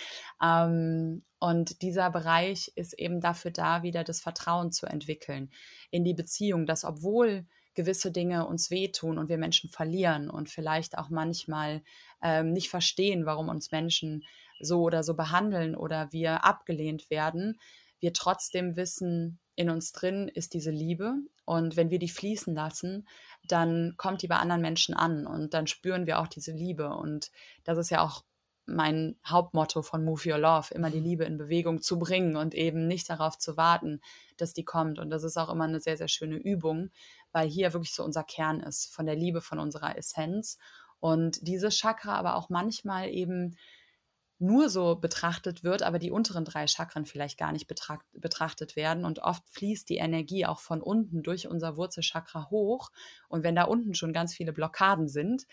[0.42, 5.52] Ähm, und dieser Bereich ist eben dafür da, wieder das Vertrauen zu entwickeln
[5.92, 10.98] in die Beziehung, dass obwohl gewisse Dinge uns wehtun und wir Menschen verlieren und vielleicht
[10.98, 11.84] auch manchmal
[12.22, 14.24] ähm, nicht verstehen, warum uns Menschen
[14.60, 17.60] so oder so behandeln oder wir abgelehnt werden,
[18.00, 23.08] wir trotzdem wissen, in uns drin ist diese Liebe und wenn wir die fließen lassen,
[23.48, 27.32] dann kommt die bei anderen Menschen an und dann spüren wir auch diese Liebe und
[27.64, 28.24] das ist ja auch
[28.66, 32.88] mein Hauptmotto von Move Your Love, immer die Liebe in Bewegung zu bringen und eben
[32.88, 34.02] nicht darauf zu warten,
[34.38, 35.00] dass die kommt.
[35.00, 36.90] Und das ist auch immer eine sehr, sehr schöne Übung,
[37.32, 40.58] weil hier wirklich so unser Kern ist, von der Liebe, von unserer Essenz.
[41.00, 43.58] Und dieses Chakra aber auch manchmal eben
[44.44, 49.06] nur so betrachtet wird, aber die unteren drei Chakren vielleicht gar nicht betracht, betrachtet werden.
[49.06, 52.92] Und oft fließt die Energie auch von unten durch unser Wurzelchakra hoch.
[53.30, 55.48] Und wenn da unten schon ganz viele Blockaden sind,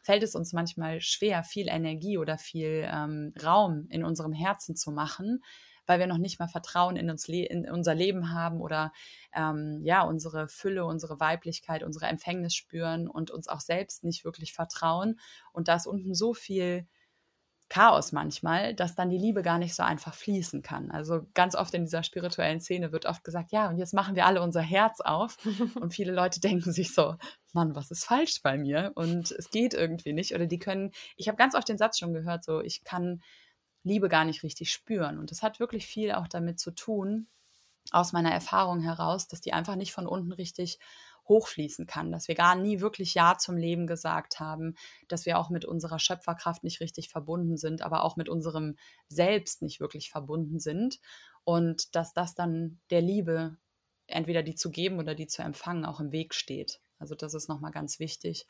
[0.00, 4.92] fällt es uns manchmal schwer, viel Energie oder viel ähm, Raum in unserem Herzen zu
[4.92, 5.42] machen,
[5.84, 8.92] weil wir noch nicht mal Vertrauen in, uns in unser Leben haben oder
[9.34, 14.52] ähm, ja, unsere Fülle, unsere Weiblichkeit, unsere Empfängnis spüren und uns auch selbst nicht wirklich
[14.52, 15.18] vertrauen.
[15.52, 16.86] Und da ist unten so viel
[17.68, 20.90] Chaos manchmal, dass dann die Liebe gar nicht so einfach fließen kann.
[20.90, 24.26] Also ganz oft in dieser spirituellen Szene wird oft gesagt, ja, und jetzt machen wir
[24.26, 25.36] alle unser Herz auf.
[25.80, 27.16] und viele Leute denken sich so,
[27.52, 28.92] Mann, was ist falsch bei mir?
[28.94, 30.34] Und es geht irgendwie nicht.
[30.34, 33.20] Oder die können, ich habe ganz oft den Satz schon gehört, so, ich kann
[33.82, 35.18] Liebe gar nicht richtig spüren.
[35.18, 37.26] Und das hat wirklich viel auch damit zu tun,
[37.90, 40.78] aus meiner Erfahrung heraus, dass die einfach nicht von unten richtig
[41.28, 44.74] hochfließen kann, dass wir gar nie wirklich Ja zum Leben gesagt haben,
[45.08, 48.76] dass wir auch mit unserer Schöpferkraft nicht richtig verbunden sind, aber auch mit unserem
[49.08, 51.00] Selbst nicht wirklich verbunden sind
[51.44, 53.56] und dass das dann der Liebe,
[54.06, 56.80] entweder die zu geben oder die zu empfangen, auch im Weg steht.
[56.98, 58.46] Also das ist nochmal ganz wichtig.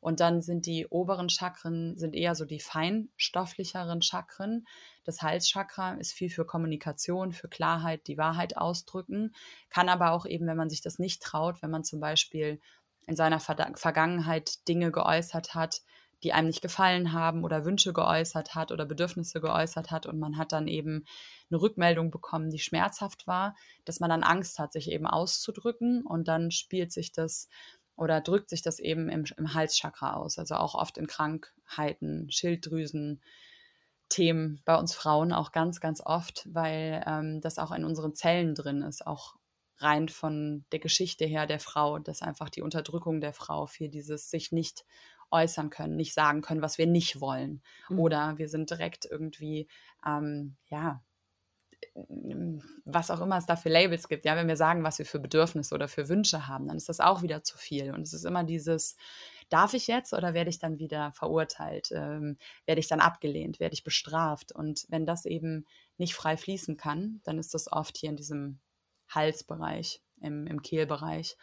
[0.00, 4.66] Und dann sind die oberen Chakren sind eher so die feinstofflicheren Chakren.
[5.04, 9.34] Das Halschakra ist viel für Kommunikation, für Klarheit, die Wahrheit ausdrücken,
[9.68, 12.60] kann aber auch eben, wenn man sich das nicht traut, wenn man zum Beispiel
[13.06, 15.82] in seiner Vergangenheit Dinge geäußert hat,
[16.22, 20.36] die einem nicht gefallen haben oder Wünsche geäußert hat oder Bedürfnisse geäußert hat und man
[20.36, 21.04] hat dann eben
[21.50, 26.28] eine Rückmeldung bekommen, die schmerzhaft war, dass man dann Angst hat, sich eben auszudrücken und
[26.28, 27.48] dann spielt sich das
[28.00, 30.38] oder drückt sich das eben im, im Halschakra aus.
[30.38, 33.22] Also auch oft in Krankheiten, Schilddrüsen,
[34.08, 38.54] Themen bei uns Frauen auch ganz, ganz oft, weil ähm, das auch in unseren Zellen
[38.54, 39.36] drin ist, auch
[39.76, 44.30] rein von der Geschichte her der Frau, dass einfach die Unterdrückung der Frau für dieses
[44.30, 44.84] sich nicht
[45.30, 47.62] äußern können, nicht sagen können, was wir nicht wollen.
[47.90, 47.98] Mhm.
[47.98, 49.68] Oder wir sind direkt irgendwie,
[50.04, 51.02] ähm, ja,
[52.84, 55.18] was auch immer es da für Labels gibt, ja, wenn wir sagen, was wir für
[55.18, 57.92] Bedürfnisse oder für Wünsche haben, dann ist das auch wieder zu viel.
[57.92, 58.96] Und es ist immer dieses,
[59.48, 61.90] darf ich jetzt oder werde ich dann wieder verurteilt?
[61.92, 63.60] Ähm, werde ich dann abgelehnt?
[63.60, 64.52] Werde ich bestraft?
[64.52, 65.66] Und wenn das eben
[65.98, 68.60] nicht frei fließen kann, dann ist das oft hier in diesem
[69.08, 71.36] Halsbereich, im, im Kehlbereich.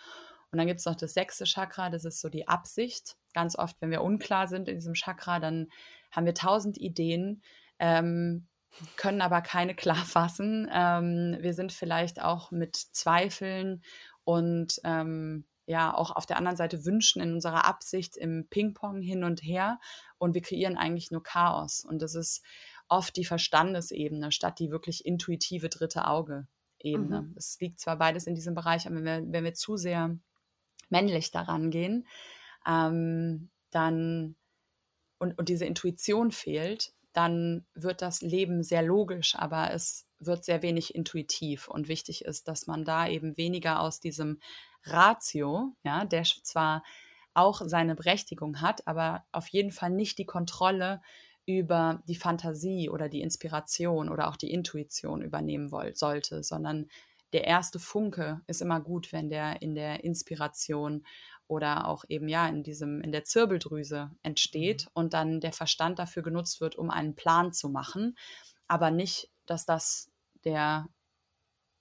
[0.52, 3.18] Und dann gibt es noch das sechste Chakra, das ist so die Absicht.
[3.34, 5.68] Ganz oft, wenn wir unklar sind in diesem Chakra, dann
[6.12, 7.42] haben wir tausend Ideen,
[7.80, 8.48] ähm,
[8.96, 10.70] können aber keine klar fassen.
[10.72, 13.84] Ähm, wir sind vielleicht auch mit Zweifeln
[14.24, 19.24] und ähm, ja auch auf der anderen Seite Wünschen in unserer Absicht im Ping-Pong hin
[19.24, 19.80] und her
[20.18, 21.84] und wir kreieren eigentlich nur Chaos.
[21.84, 22.44] Und das ist
[22.88, 27.24] oft die Verstandesebene statt die wirklich intuitive dritte Auge-Ebene.
[27.24, 27.36] Mhm.
[27.38, 30.18] Es liegt zwar beides in diesem Bereich, aber wenn wir, wenn wir zu sehr
[30.90, 32.08] männlich daran gehen,
[32.66, 34.36] ähm, dann
[35.20, 40.62] und, und diese Intuition fehlt, dann wird das Leben sehr logisch, aber es wird sehr
[40.62, 41.68] wenig intuitiv.
[41.68, 44.40] Und wichtig ist, dass man da eben weniger aus diesem
[44.84, 46.84] Ratio, ja, der zwar
[47.34, 51.02] auch seine Berechtigung hat, aber auf jeden Fall nicht die Kontrolle
[51.48, 56.88] über die Fantasie oder die Inspiration oder auch die Intuition übernehmen wollt, sollte, sondern
[57.34, 61.06] der erste Funke ist immer gut, wenn der in der Inspiration
[61.48, 64.92] oder auch eben ja in diesem in der Zirbeldrüse entsteht mhm.
[64.94, 68.18] und dann der Verstand dafür genutzt wird, um einen Plan zu machen,
[68.68, 70.12] aber nicht, dass das
[70.44, 70.88] der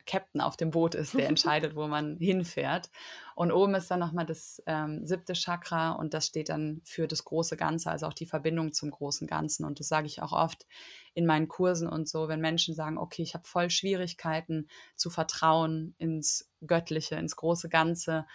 [0.07, 2.91] Captain auf dem Boot ist, der entscheidet, wo man hinfährt.
[3.35, 7.25] Und oben ist dann nochmal das ähm, siebte Chakra und das steht dann für das
[7.25, 9.65] große Ganze, also auch die Verbindung zum großen Ganzen.
[9.65, 10.67] Und das sage ich auch oft
[11.15, 15.95] in meinen Kursen und so, wenn Menschen sagen, okay, ich habe voll Schwierigkeiten zu vertrauen
[15.99, 18.27] ins Göttliche, ins große Ganze,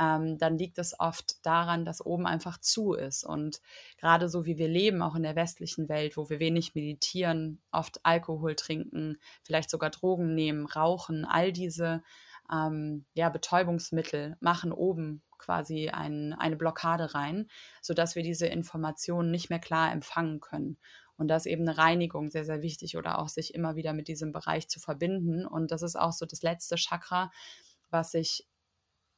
[0.00, 3.22] ähm, dann liegt es oft daran, dass oben einfach zu ist.
[3.22, 3.60] Und
[3.98, 8.00] gerade so wie wir leben, auch in der westlichen Welt, wo wir wenig meditieren, oft
[8.02, 12.02] Alkohol trinken, vielleicht sogar Drogen nehmen, rauchen, all diese
[12.50, 17.48] ähm, ja, Betäubungsmittel machen oben quasi ein, eine Blockade rein,
[17.82, 20.78] sodass wir diese Informationen nicht mehr klar empfangen können.
[21.16, 24.08] Und da ist eben eine Reinigung sehr, sehr wichtig oder auch sich immer wieder mit
[24.08, 25.46] diesem Bereich zu verbinden.
[25.46, 27.30] Und das ist auch so das letzte Chakra,
[27.90, 28.46] was sich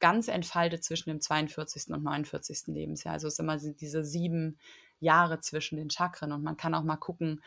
[0.03, 1.94] ganz entfaltet zwischen dem 42.
[1.94, 2.74] und 49.
[2.74, 3.14] Lebensjahr.
[3.14, 4.59] Also es sind immer diese sieben
[4.98, 7.40] Jahre zwischen den Chakren und man kann auch mal gucken,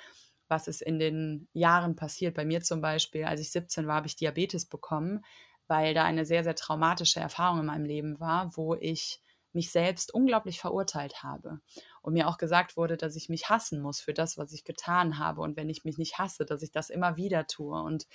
[0.48, 2.34] was ist in den Jahren passiert.
[2.34, 5.26] Bei mir zum Beispiel, als ich 17 war, habe ich Diabetes bekommen,
[5.68, 9.20] weil da eine sehr, sehr traumatische Erfahrung in meinem Leben war, wo ich
[9.52, 11.60] mich selbst unglaublich verurteilt habe
[12.02, 15.20] und mir auch gesagt wurde, dass ich mich hassen muss für das, was ich getan
[15.20, 17.82] habe und wenn ich mich nicht hasse, dass ich das immer wieder tue.
[17.82, 18.08] Und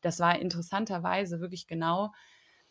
[0.00, 2.12] das war interessanterweise wirklich genau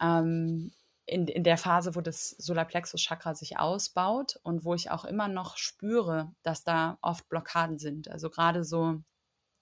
[0.02, 0.74] ähm,
[1.06, 5.58] in, in der Phase, wo das Solarplexus-Chakra sich ausbaut und wo ich auch immer noch
[5.58, 8.10] spüre, dass da oft Blockaden sind.
[8.10, 9.02] Also gerade so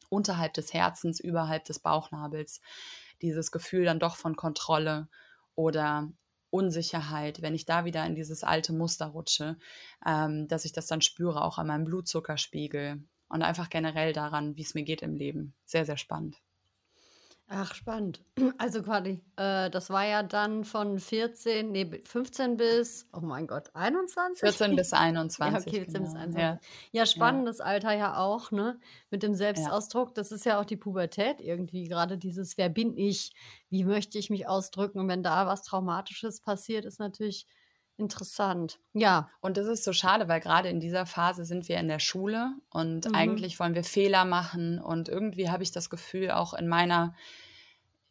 [0.09, 2.61] unterhalb des Herzens, überhalb des Bauchnabels,
[3.21, 5.07] dieses Gefühl dann doch von Kontrolle
[5.55, 6.11] oder
[6.49, 9.57] Unsicherheit, wenn ich da wieder in dieses alte Muster rutsche,
[10.05, 14.63] ähm, dass ich das dann spüre, auch an meinem Blutzuckerspiegel und einfach generell daran, wie
[14.63, 15.53] es mir geht im Leben.
[15.65, 16.41] Sehr, sehr spannend.
[17.53, 18.23] Ach, spannend.
[18.57, 23.69] Also quasi, äh, das war ja dann von 14, nee, 15 bis, oh mein Gott,
[23.73, 24.39] 21?
[24.39, 25.39] 14 bis 21.
[25.53, 26.05] Ja, okay, 14 genau.
[26.05, 26.41] bis 21.
[26.41, 26.59] Ja.
[26.91, 27.65] ja, spannendes ja.
[27.65, 28.79] Alter ja auch, ne?
[29.09, 30.15] Mit dem Selbstausdruck.
[30.15, 33.33] Das ist ja auch die Pubertät irgendwie, gerade dieses, wer bin ich,
[33.69, 34.99] wie möchte ich mich ausdrücken?
[34.99, 37.47] Und wenn da was Traumatisches passiert, ist natürlich
[38.01, 39.29] Interessant, ja.
[39.41, 42.55] Und das ist so schade, weil gerade in dieser Phase sind wir in der Schule
[42.71, 43.13] und mhm.
[43.13, 44.79] eigentlich wollen wir Fehler machen.
[44.79, 47.13] Und irgendwie habe ich das Gefühl, auch in meiner,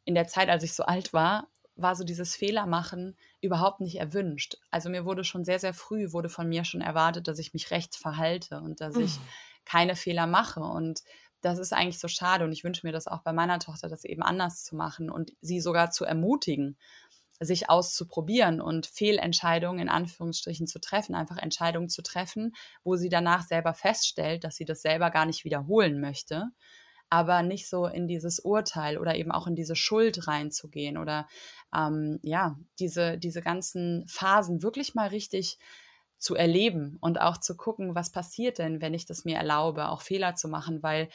[0.04, 4.58] in der Zeit, als ich so alt war, war so dieses Fehlermachen überhaupt nicht erwünscht.
[4.70, 7.72] Also mir wurde schon sehr, sehr früh, wurde von mir schon erwartet, dass ich mich
[7.72, 9.02] rechts verhalte und dass mhm.
[9.02, 9.18] ich
[9.64, 10.60] keine Fehler mache.
[10.60, 11.02] Und
[11.40, 12.44] das ist eigentlich so schade.
[12.44, 15.32] Und ich wünsche mir das auch bei meiner Tochter, das eben anders zu machen und
[15.40, 16.76] sie sogar zu ermutigen
[17.40, 22.52] sich auszuprobieren und Fehlentscheidungen in Anführungsstrichen zu treffen, einfach Entscheidungen zu treffen,
[22.84, 26.50] wo sie danach selber feststellt, dass sie das selber gar nicht wiederholen möchte,
[27.08, 31.26] aber nicht so in dieses Urteil oder eben auch in diese Schuld reinzugehen oder
[31.74, 35.58] ähm, ja, diese, diese ganzen Phasen wirklich mal richtig
[36.18, 40.02] zu erleben und auch zu gucken, was passiert denn, wenn ich das mir erlaube, auch
[40.02, 41.08] Fehler zu machen, weil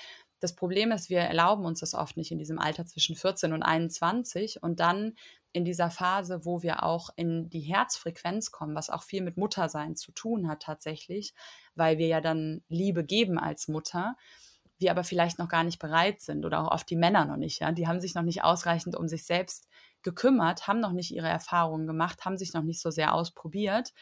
[0.46, 3.64] das Problem ist, wir erlauben uns das oft nicht in diesem Alter zwischen 14 und
[3.64, 5.16] 21 und dann
[5.54, 9.96] in dieser Phase, wo wir auch in die Herzfrequenz kommen, was auch viel mit Muttersein
[9.96, 11.34] zu tun hat tatsächlich,
[11.74, 14.16] weil wir ja dann Liebe geben als Mutter,
[14.78, 17.62] wir aber vielleicht noch gar nicht bereit sind oder auch oft die Männer noch nicht,
[17.62, 19.68] ja, die haben sich noch nicht ausreichend um sich selbst
[20.04, 23.94] gekümmert, haben noch nicht ihre Erfahrungen gemacht, haben sich noch nicht so sehr ausprobiert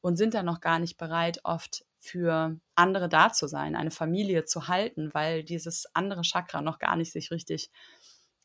[0.00, 4.44] und sind dann noch gar nicht bereit, oft für andere da zu sein, eine Familie
[4.44, 7.70] zu halten, weil dieses andere Chakra noch gar nicht sich richtig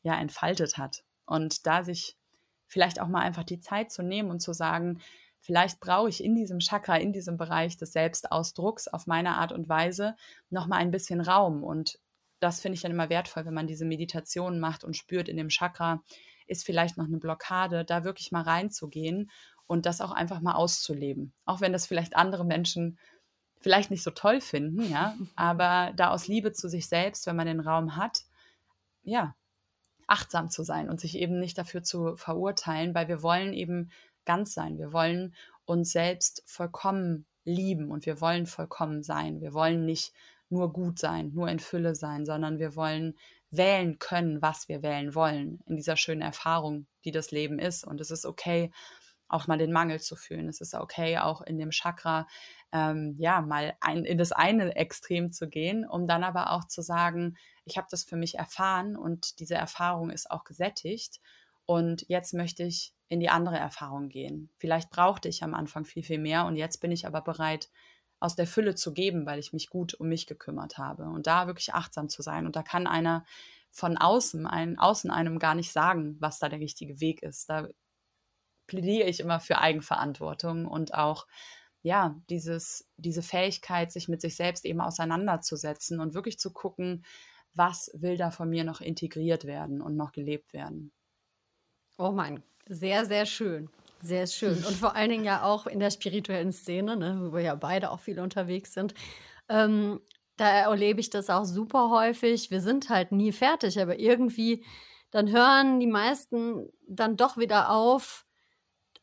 [0.04, 1.04] ja entfaltet hat.
[1.26, 2.16] Und da sich
[2.68, 5.00] vielleicht auch mal einfach die Zeit zu nehmen und zu sagen,
[5.40, 9.68] vielleicht brauche ich in diesem Chakra, in diesem Bereich des Selbstausdrucks auf meine Art und
[9.68, 10.16] Weise
[10.52, 12.00] noch mal ein bisschen Raum und
[12.40, 15.50] das finde ich dann immer wertvoll, wenn man diese Meditation macht und spürt in dem
[15.50, 16.04] Chakra
[16.46, 19.32] ist vielleicht noch eine Blockade, da wirklich mal reinzugehen
[19.66, 21.34] und das auch einfach mal auszuleben.
[21.46, 23.00] Auch wenn das vielleicht andere Menschen
[23.60, 27.48] vielleicht nicht so toll finden, ja, aber da aus Liebe zu sich selbst, wenn man
[27.48, 28.24] den Raum hat,
[29.04, 29.36] ja,
[30.08, 33.92] achtsam zu sein und sich eben nicht dafür zu verurteilen, weil wir wollen eben
[34.26, 34.78] ganz sein.
[34.78, 35.36] Wir wollen
[35.66, 39.42] uns selbst vollkommen lieben und wir wollen vollkommen sein.
[39.42, 40.14] Wir wollen nicht
[40.50, 43.18] nur gut sein, nur in Fülle sein, sondern wir wollen
[43.50, 47.86] wählen können, was wir wählen wollen, in dieser schönen Erfahrung, die das Leben ist.
[47.86, 48.72] Und es ist okay,
[49.30, 50.48] auch mal den Mangel zu fühlen.
[50.48, 52.28] Es ist okay, auch in dem Chakra,
[52.72, 56.82] ähm, ja, mal ein, in das eine Extrem zu gehen, um dann aber auch zu
[56.82, 61.20] sagen, ich habe das für mich erfahren und diese Erfahrung ist auch gesättigt.
[61.66, 64.50] Und jetzt möchte ich in die andere Erfahrung gehen.
[64.58, 67.70] Vielleicht brauchte ich am Anfang viel, viel mehr und jetzt bin ich aber bereit,
[68.20, 71.48] aus der Fülle zu geben, weil ich mich gut um mich gekümmert habe und da
[71.48, 72.46] wirklich achtsam zu sein.
[72.46, 73.26] Und da kann einer
[73.70, 77.50] von außen, ein, außen einem gar nicht sagen, was da der richtige Weg ist.
[77.50, 77.68] Da
[78.66, 81.28] plädiere ich immer für Eigenverantwortung und auch
[81.88, 87.06] ja, dieses, diese Fähigkeit, sich mit sich selbst eben auseinanderzusetzen und wirklich zu gucken,
[87.54, 90.92] was will da von mir noch integriert werden und noch gelebt werden.
[91.98, 93.70] Oh mein, sehr, sehr schön.
[94.02, 94.64] Sehr schön.
[94.66, 97.90] Und vor allen Dingen ja auch in der spirituellen Szene, ne, wo wir ja beide
[97.90, 98.94] auch viel unterwegs sind.
[99.50, 100.00] Ähm,
[100.36, 102.52] da erlebe ich das auch super häufig.
[102.52, 104.64] Wir sind halt nie fertig, aber irgendwie
[105.10, 108.27] dann hören die meisten dann doch wieder auf,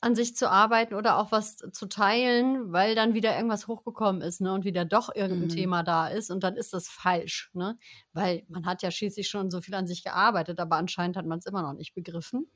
[0.05, 4.43] an sich zu arbeiten oder auch was zu teilen, weil dann wieder irgendwas hochgekommen ist,
[4.43, 5.55] ne, und wieder doch irgendein mhm.
[5.55, 7.79] Thema da ist und dann ist das falsch, ne?
[8.13, 11.39] Weil man hat ja schließlich schon so viel an sich gearbeitet, aber anscheinend hat man
[11.39, 12.51] es immer noch nicht begriffen.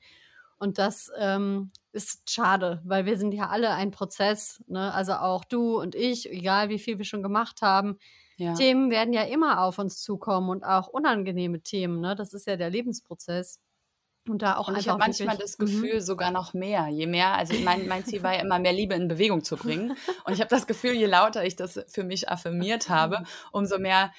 [0.59, 4.93] Und das ähm, ist schade, weil wir sind ja alle ein Prozess, ne?
[4.93, 7.97] also auch du und ich, egal wie viel wir schon gemacht haben.
[8.37, 8.55] Ja.
[8.55, 12.01] Themen werden ja immer auf uns zukommen und auch unangenehme Themen.
[12.01, 12.15] Ne?
[12.15, 13.59] Das ist ja der Lebensprozess.
[14.29, 15.67] Und da auch und ich habe manchmal das mhm.
[15.67, 16.01] Gefühl, mhm.
[16.01, 16.89] sogar noch mehr.
[16.89, 19.97] Je mehr, also mein, mein Ziel war ja immer, mehr Liebe in Bewegung zu bringen.
[20.25, 24.13] Und ich habe das Gefühl, je lauter ich das für mich affirmiert habe, umso mehr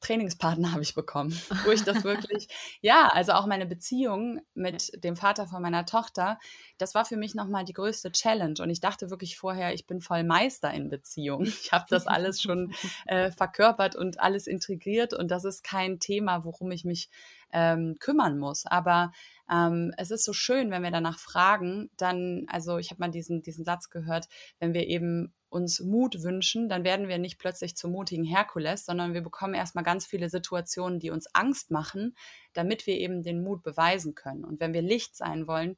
[0.00, 2.48] Trainingspartner habe ich bekommen, wo ich das wirklich,
[2.80, 6.38] ja, also auch meine Beziehung mit dem Vater von meiner Tochter,
[6.78, 8.54] das war für mich nochmal die größte Challenge.
[8.60, 11.44] Und ich dachte wirklich vorher, ich bin voll Meister in Beziehung.
[11.44, 12.72] Ich habe das alles schon
[13.06, 17.10] äh, verkörpert und alles integriert und das ist kein Thema, worum ich mich
[17.52, 18.66] ähm, kümmern muss.
[18.66, 19.12] Aber
[19.50, 23.42] ähm, es ist so schön, wenn wir danach fragen, dann, also ich habe mal diesen,
[23.42, 24.28] diesen Satz gehört,
[24.58, 29.14] wenn wir eben uns Mut wünschen, dann werden wir nicht plötzlich zum mutigen Herkules, sondern
[29.14, 32.14] wir bekommen erstmal ganz viele Situationen, die uns Angst machen,
[32.52, 34.44] damit wir eben den Mut beweisen können.
[34.44, 35.76] Und wenn wir Licht sein wollen,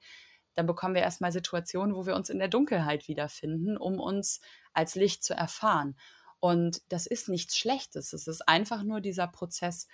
[0.54, 4.40] dann bekommen wir erstmal Situationen, wo wir uns in der Dunkelheit wiederfinden, um uns
[4.74, 5.96] als Licht zu erfahren.
[6.38, 8.12] Und das ist nichts Schlechtes.
[8.12, 9.88] Es ist einfach nur dieser Prozess,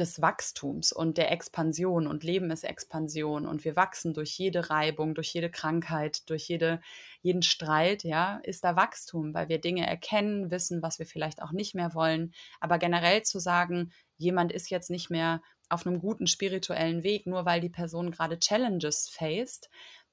[0.00, 5.14] des Wachstums und der Expansion und Leben ist Expansion und wir wachsen durch jede Reibung,
[5.14, 6.80] durch jede Krankheit, durch jede,
[7.22, 11.52] jeden Streit, ja, ist da Wachstum, weil wir Dinge erkennen, wissen, was wir vielleicht auch
[11.52, 12.32] nicht mehr wollen.
[12.60, 17.44] Aber generell zu sagen, jemand ist jetzt nicht mehr auf einem guten spirituellen Weg, nur
[17.44, 19.68] weil die Person gerade Challenges faced,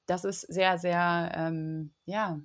[0.06, 2.40] das ist sehr, sehr, ähm, ja,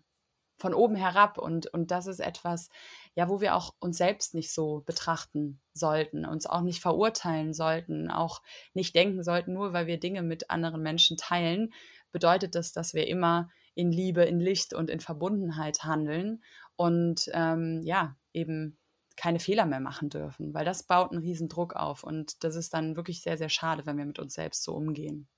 [0.60, 2.70] von oben herab und, und das ist etwas,
[3.16, 8.12] ja, wo wir auch uns selbst nicht so betrachten sollten, uns auch nicht verurteilen sollten,
[8.12, 8.42] auch
[8.74, 11.74] nicht denken sollten, nur weil wir Dinge mit anderen Menschen teilen,
[12.12, 16.44] bedeutet das, dass wir immer in Liebe, in Licht und in Verbundenheit handeln
[16.76, 18.78] und ähm, ja, eben
[19.16, 22.74] keine Fehler mehr machen dürfen, weil das baut einen riesen Druck auf und das ist
[22.74, 25.30] dann wirklich sehr, sehr schade, wenn wir mit uns selbst so umgehen.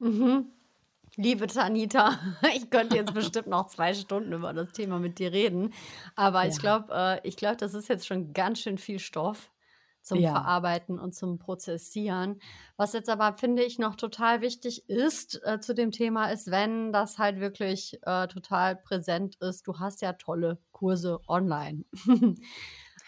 [0.00, 0.50] Mhm.
[1.20, 2.16] Liebe Tanita,
[2.54, 5.74] ich könnte jetzt bestimmt noch zwei Stunden über das Thema mit dir reden,
[6.14, 6.48] aber ja.
[6.48, 9.50] ich glaube, äh, ich glaube, das ist jetzt schon ganz schön viel Stoff
[10.00, 10.30] zum ja.
[10.30, 12.40] Verarbeiten und zum Prozessieren.
[12.76, 16.92] Was jetzt aber, finde ich, noch total wichtig ist äh, zu dem Thema, ist, wenn
[16.92, 19.66] das halt wirklich äh, total präsent ist.
[19.66, 21.84] Du hast ja tolle Kurse online.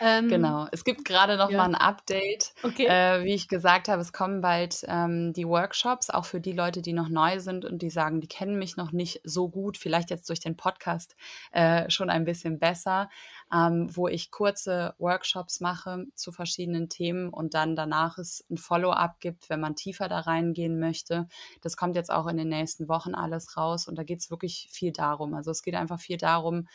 [0.01, 0.67] Ähm, genau.
[0.73, 1.59] Es gibt gerade noch ja.
[1.59, 2.55] mal ein Update.
[2.63, 2.87] Okay.
[2.87, 6.81] Äh, wie ich gesagt habe, es kommen bald ähm, die Workshops, auch für die Leute,
[6.81, 10.09] die noch neu sind und die sagen, die kennen mich noch nicht so gut, vielleicht
[10.09, 11.17] jetzt durch den Podcast
[11.53, 13.11] äh, schon ein bisschen besser,
[13.53, 19.21] ähm, wo ich kurze Workshops mache zu verschiedenen Themen und dann danach es ein Follow-up
[19.21, 21.29] gibt, wenn man tiefer da reingehen möchte.
[21.61, 24.69] Das kommt jetzt auch in den nächsten Wochen alles raus und da geht es wirklich
[24.71, 25.35] viel darum.
[25.35, 26.67] Also es geht einfach viel darum,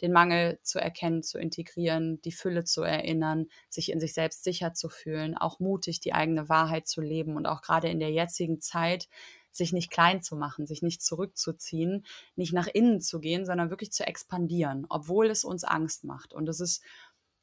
[0.00, 4.74] den Mangel zu erkennen, zu integrieren, die Fülle zu erinnern, sich in sich selbst sicher
[4.74, 8.60] zu fühlen, auch mutig die eigene Wahrheit zu leben und auch gerade in der jetzigen
[8.60, 9.08] Zeit
[9.50, 13.92] sich nicht klein zu machen, sich nicht zurückzuziehen, nicht nach innen zu gehen, sondern wirklich
[13.92, 16.32] zu expandieren, obwohl es uns Angst macht.
[16.32, 16.82] Und es ist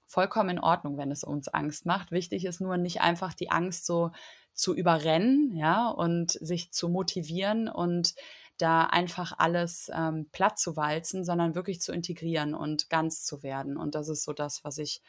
[0.08, 2.12] vollkommen in Ordnung, wenn es uns Angst macht.
[2.12, 4.12] Wichtig ist nur nicht einfach die Angst so
[4.54, 8.16] zu überrennen, ja, und sich zu motivieren und
[8.58, 13.78] da einfach alles ähm, platt zu walzen, sondern wirklich zu integrieren und ganz zu werden.
[13.78, 15.02] Und das ist so das, was ich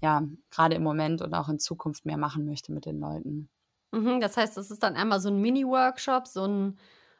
[0.00, 3.48] ja gerade im Moment und auch in Zukunft mehr machen möchte mit den Leuten.
[3.92, 6.78] Mhm, das heißt, es ist dann einmal so ein Mini-Workshop, so ein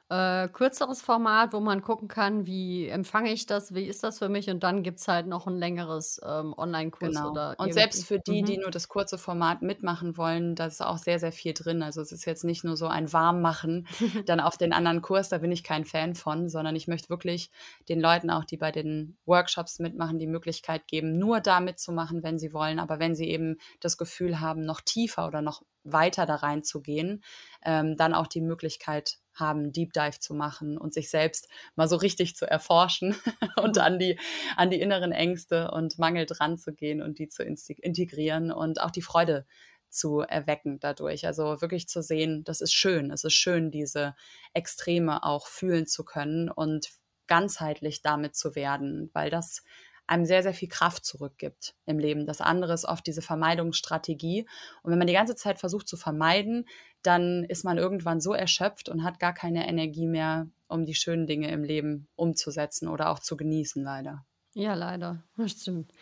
[0.08, 4.28] äh, kürzeres Format, wo man gucken kann, wie empfange ich das, wie ist das für
[4.28, 7.24] mich und dann gibt es halt noch ein längeres ähm, Online-Kurs Genau.
[7.24, 8.58] oder Und selbst für die, die Mhm.
[8.58, 11.82] nur das kurze Format mitmachen wollen, da ist auch sehr, sehr viel drin.
[11.82, 13.88] Also es ist jetzt nicht nur so ein Warmmachen
[14.26, 17.50] dann auf den anderen Kurs, da bin ich kein Fan von, sondern ich möchte wirklich
[17.88, 22.38] den Leuten auch, die bei den Workshops mitmachen, die Möglichkeit geben, nur da mitzumachen, wenn
[22.38, 22.78] sie wollen.
[22.78, 27.24] Aber wenn sie eben das Gefühl haben, noch tiefer oder noch weiter da reinzugehen,
[27.64, 31.96] ähm, dann auch die Möglichkeit haben, Deep Dive zu machen und sich selbst mal so
[31.96, 33.16] richtig zu erforschen
[33.62, 34.18] und an die,
[34.56, 38.90] an die inneren Ängste und Mangel dran zu gehen und die zu integrieren und auch
[38.90, 39.46] die Freude
[39.92, 41.26] zu erwecken dadurch.
[41.26, 43.10] Also wirklich zu sehen, das ist schön.
[43.10, 44.14] Es ist schön, diese
[44.54, 46.88] Extreme auch fühlen zu können und
[47.26, 49.62] ganzheitlich damit zu werden, weil das
[50.06, 52.26] einem sehr, sehr viel Kraft zurückgibt im Leben.
[52.26, 54.46] Das andere ist oft diese Vermeidungsstrategie.
[54.82, 56.66] Und wenn man die ganze Zeit versucht zu vermeiden,
[57.02, 61.26] dann ist man irgendwann so erschöpft und hat gar keine Energie mehr, um die schönen
[61.26, 64.24] Dinge im Leben umzusetzen oder auch zu genießen, leider.
[64.54, 65.22] Ja, leider.
[65.36, 65.92] Das stimmt.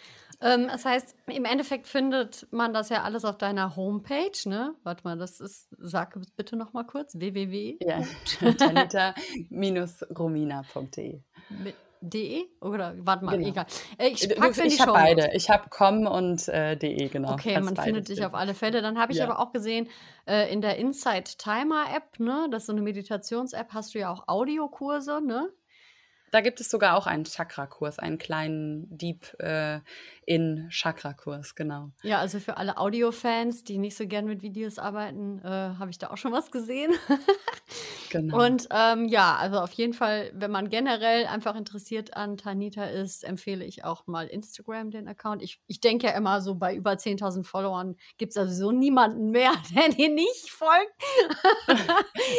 [0.41, 4.75] Ähm, das heißt, im Endeffekt findet man das ja alles auf deiner Homepage, ne?
[4.83, 7.79] Warte mal, das ist, sag bitte noch mal kurz, www.
[7.81, 8.01] Ja,
[8.59, 11.23] tanita-romina.de.
[12.03, 13.49] De oder warte mal, Genau.
[13.49, 13.67] egal.
[13.99, 15.31] Äh, Ich pack's in die Ich habe beide.
[15.35, 17.35] Ich habe com und äh, de, genau.
[17.35, 18.81] Okay, Kannst man findet dich auf alle Fälle.
[18.81, 19.29] Dann habe ich Ja.
[19.29, 19.89] aber auch gesehen,
[20.27, 24.11] äh, in der Insight Timer App, ne, das ist so eine Meditations-App, hast du ja
[24.11, 25.51] auch Audiokurse, ne?
[26.31, 29.81] Da gibt es sogar auch einen Chakra-Kurs, einen kleinen Deep äh,
[30.27, 31.91] in Chakra-Kurs, genau.
[32.03, 35.99] Ja, also für alle Audio-Fans, die nicht so gern mit Videos arbeiten, äh, habe ich
[35.99, 36.93] da auch schon was gesehen.
[38.11, 38.45] genau.
[38.45, 43.25] Und ähm, ja, also auf jeden Fall, wenn man generell einfach interessiert an Tanita ist,
[43.25, 45.43] empfehle ich auch mal Instagram den Account.
[45.43, 49.53] Ich, ich denke ja immer so, bei über 10.000 Followern gibt es also niemanden mehr,
[49.75, 50.93] der dir nicht folgt.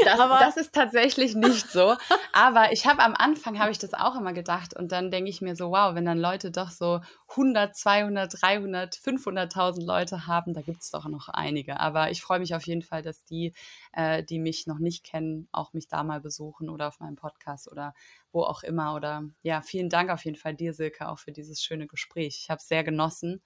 [0.06, 1.96] Das, Aber- das ist tatsächlich nicht so.
[2.32, 4.76] Aber ich habe am Anfang, habe ich das auch immer gedacht.
[4.76, 8.96] Und dann denke ich mir so, wow, wenn dann Leute doch so 100, 200, 300,
[8.96, 11.80] 500.000 Leute haben, da gibt es doch noch einige.
[11.80, 13.54] Aber ich freue mich auf jeden Fall, dass die,
[13.94, 17.72] äh, die mich noch nicht kennen, auch mich da mal besuchen oder auf meinem Podcast
[17.72, 17.94] oder
[18.32, 18.96] wo auch immer.
[18.96, 22.40] Oder ja, vielen Dank auf jeden Fall dir, Silke, auch für dieses schöne Gespräch.
[22.42, 23.42] Ich habe es sehr genossen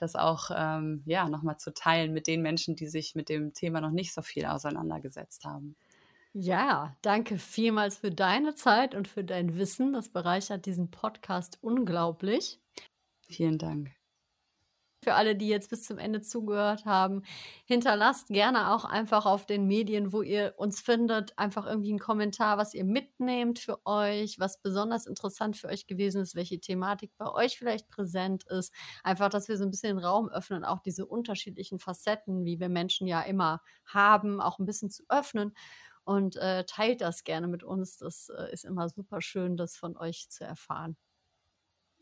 [0.00, 3.80] das auch ähm, ja, nochmal zu teilen mit den Menschen, die sich mit dem Thema
[3.80, 5.76] noch nicht so viel auseinandergesetzt haben.
[6.34, 9.92] Ja, danke vielmals für deine Zeit und für dein Wissen.
[9.92, 12.60] Das bereichert diesen Podcast unglaublich.
[13.28, 13.96] Vielen Dank.
[15.02, 17.22] Für alle, die jetzt bis zum Ende zugehört haben,
[17.64, 22.58] hinterlasst gerne auch einfach auf den Medien, wo ihr uns findet, einfach irgendwie einen Kommentar,
[22.58, 27.32] was ihr mitnehmt für euch, was besonders interessant für euch gewesen ist, welche Thematik bei
[27.32, 28.74] euch vielleicht präsent ist.
[29.02, 33.06] Einfach, dass wir so ein bisschen Raum öffnen, auch diese unterschiedlichen Facetten, wie wir Menschen
[33.06, 35.54] ja immer haben, auch ein bisschen zu öffnen.
[36.04, 37.98] Und äh, teilt das gerne mit uns.
[37.98, 40.96] Das äh, ist immer super schön, das von euch zu erfahren.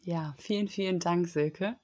[0.03, 1.77] Ja, vielen, vielen Dank, Silke.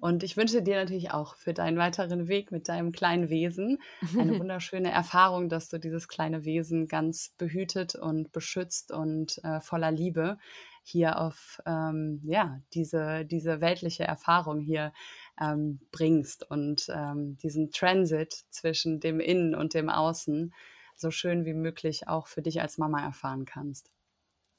[0.00, 3.78] Und ich wünsche dir natürlich auch für deinen weiteren Weg mit deinem kleinen Wesen
[4.18, 9.92] eine wunderschöne Erfahrung, dass du dieses kleine Wesen ganz behütet und beschützt und äh, voller
[9.92, 10.38] Liebe
[10.82, 14.92] hier auf ähm, ja, diese, diese weltliche Erfahrung hier
[15.40, 20.52] ähm, bringst und ähm, diesen Transit zwischen dem Innen und dem Außen
[20.94, 23.90] so schön wie möglich auch für dich als Mama erfahren kannst.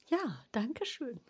[0.08, 0.18] Ja,
[0.52, 1.20] danke schön.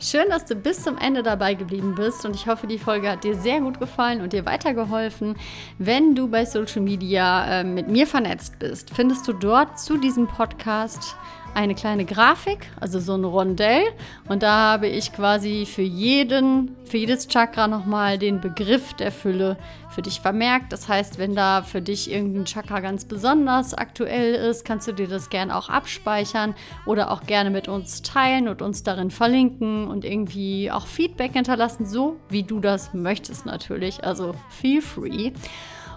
[0.00, 3.24] Schön, dass du bis zum Ende dabei geblieben bist und ich hoffe, die Folge hat
[3.24, 5.36] dir sehr gut gefallen und dir weitergeholfen.
[5.78, 10.26] Wenn du bei Social Media äh, mit mir vernetzt bist, findest du dort zu diesem
[10.26, 11.16] Podcast
[11.54, 13.84] eine kleine Grafik, also so ein Rondell.
[14.28, 19.56] Und da habe ich quasi für jeden, für jedes Chakra nochmal den Begriff der Fülle
[19.90, 20.72] für dich vermerkt.
[20.72, 25.06] Das heißt, wenn da für dich irgendein Chakra ganz besonders aktuell ist, kannst du dir
[25.06, 30.04] das gerne auch abspeichern oder auch gerne mit uns teilen und uns darin verlinken und
[30.04, 34.02] irgendwie auch Feedback hinterlassen, so wie du das möchtest natürlich.
[34.02, 35.32] Also feel free.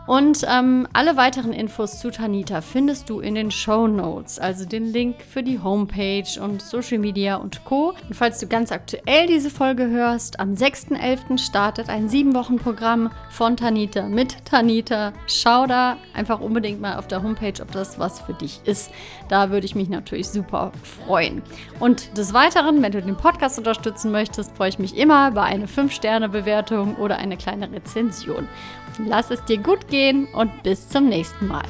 [0.08, 4.86] Und ähm, alle weiteren Infos zu Tanita findest du in den Show Notes, also den
[4.86, 7.94] Link für die Homepage und Social Media und Co.
[8.08, 11.38] Und falls du ganz aktuell diese Folge hörst, am 6.11.
[11.38, 15.12] startet ein 7-Wochen-Programm von Tanita mit Tanita.
[15.28, 18.92] Schau da einfach unbedingt mal auf der Homepage, ob das was für dich ist.
[19.28, 21.42] Da würde ich mich natürlich super freuen.
[21.82, 25.66] Und des Weiteren, wenn du den Podcast unterstützen möchtest, freue ich mich immer über eine
[25.66, 28.48] 5-Sterne-Bewertung oder eine kleine Rezension.
[29.06, 31.66] Lass es dir gut gehen und bis zum nächsten Mal.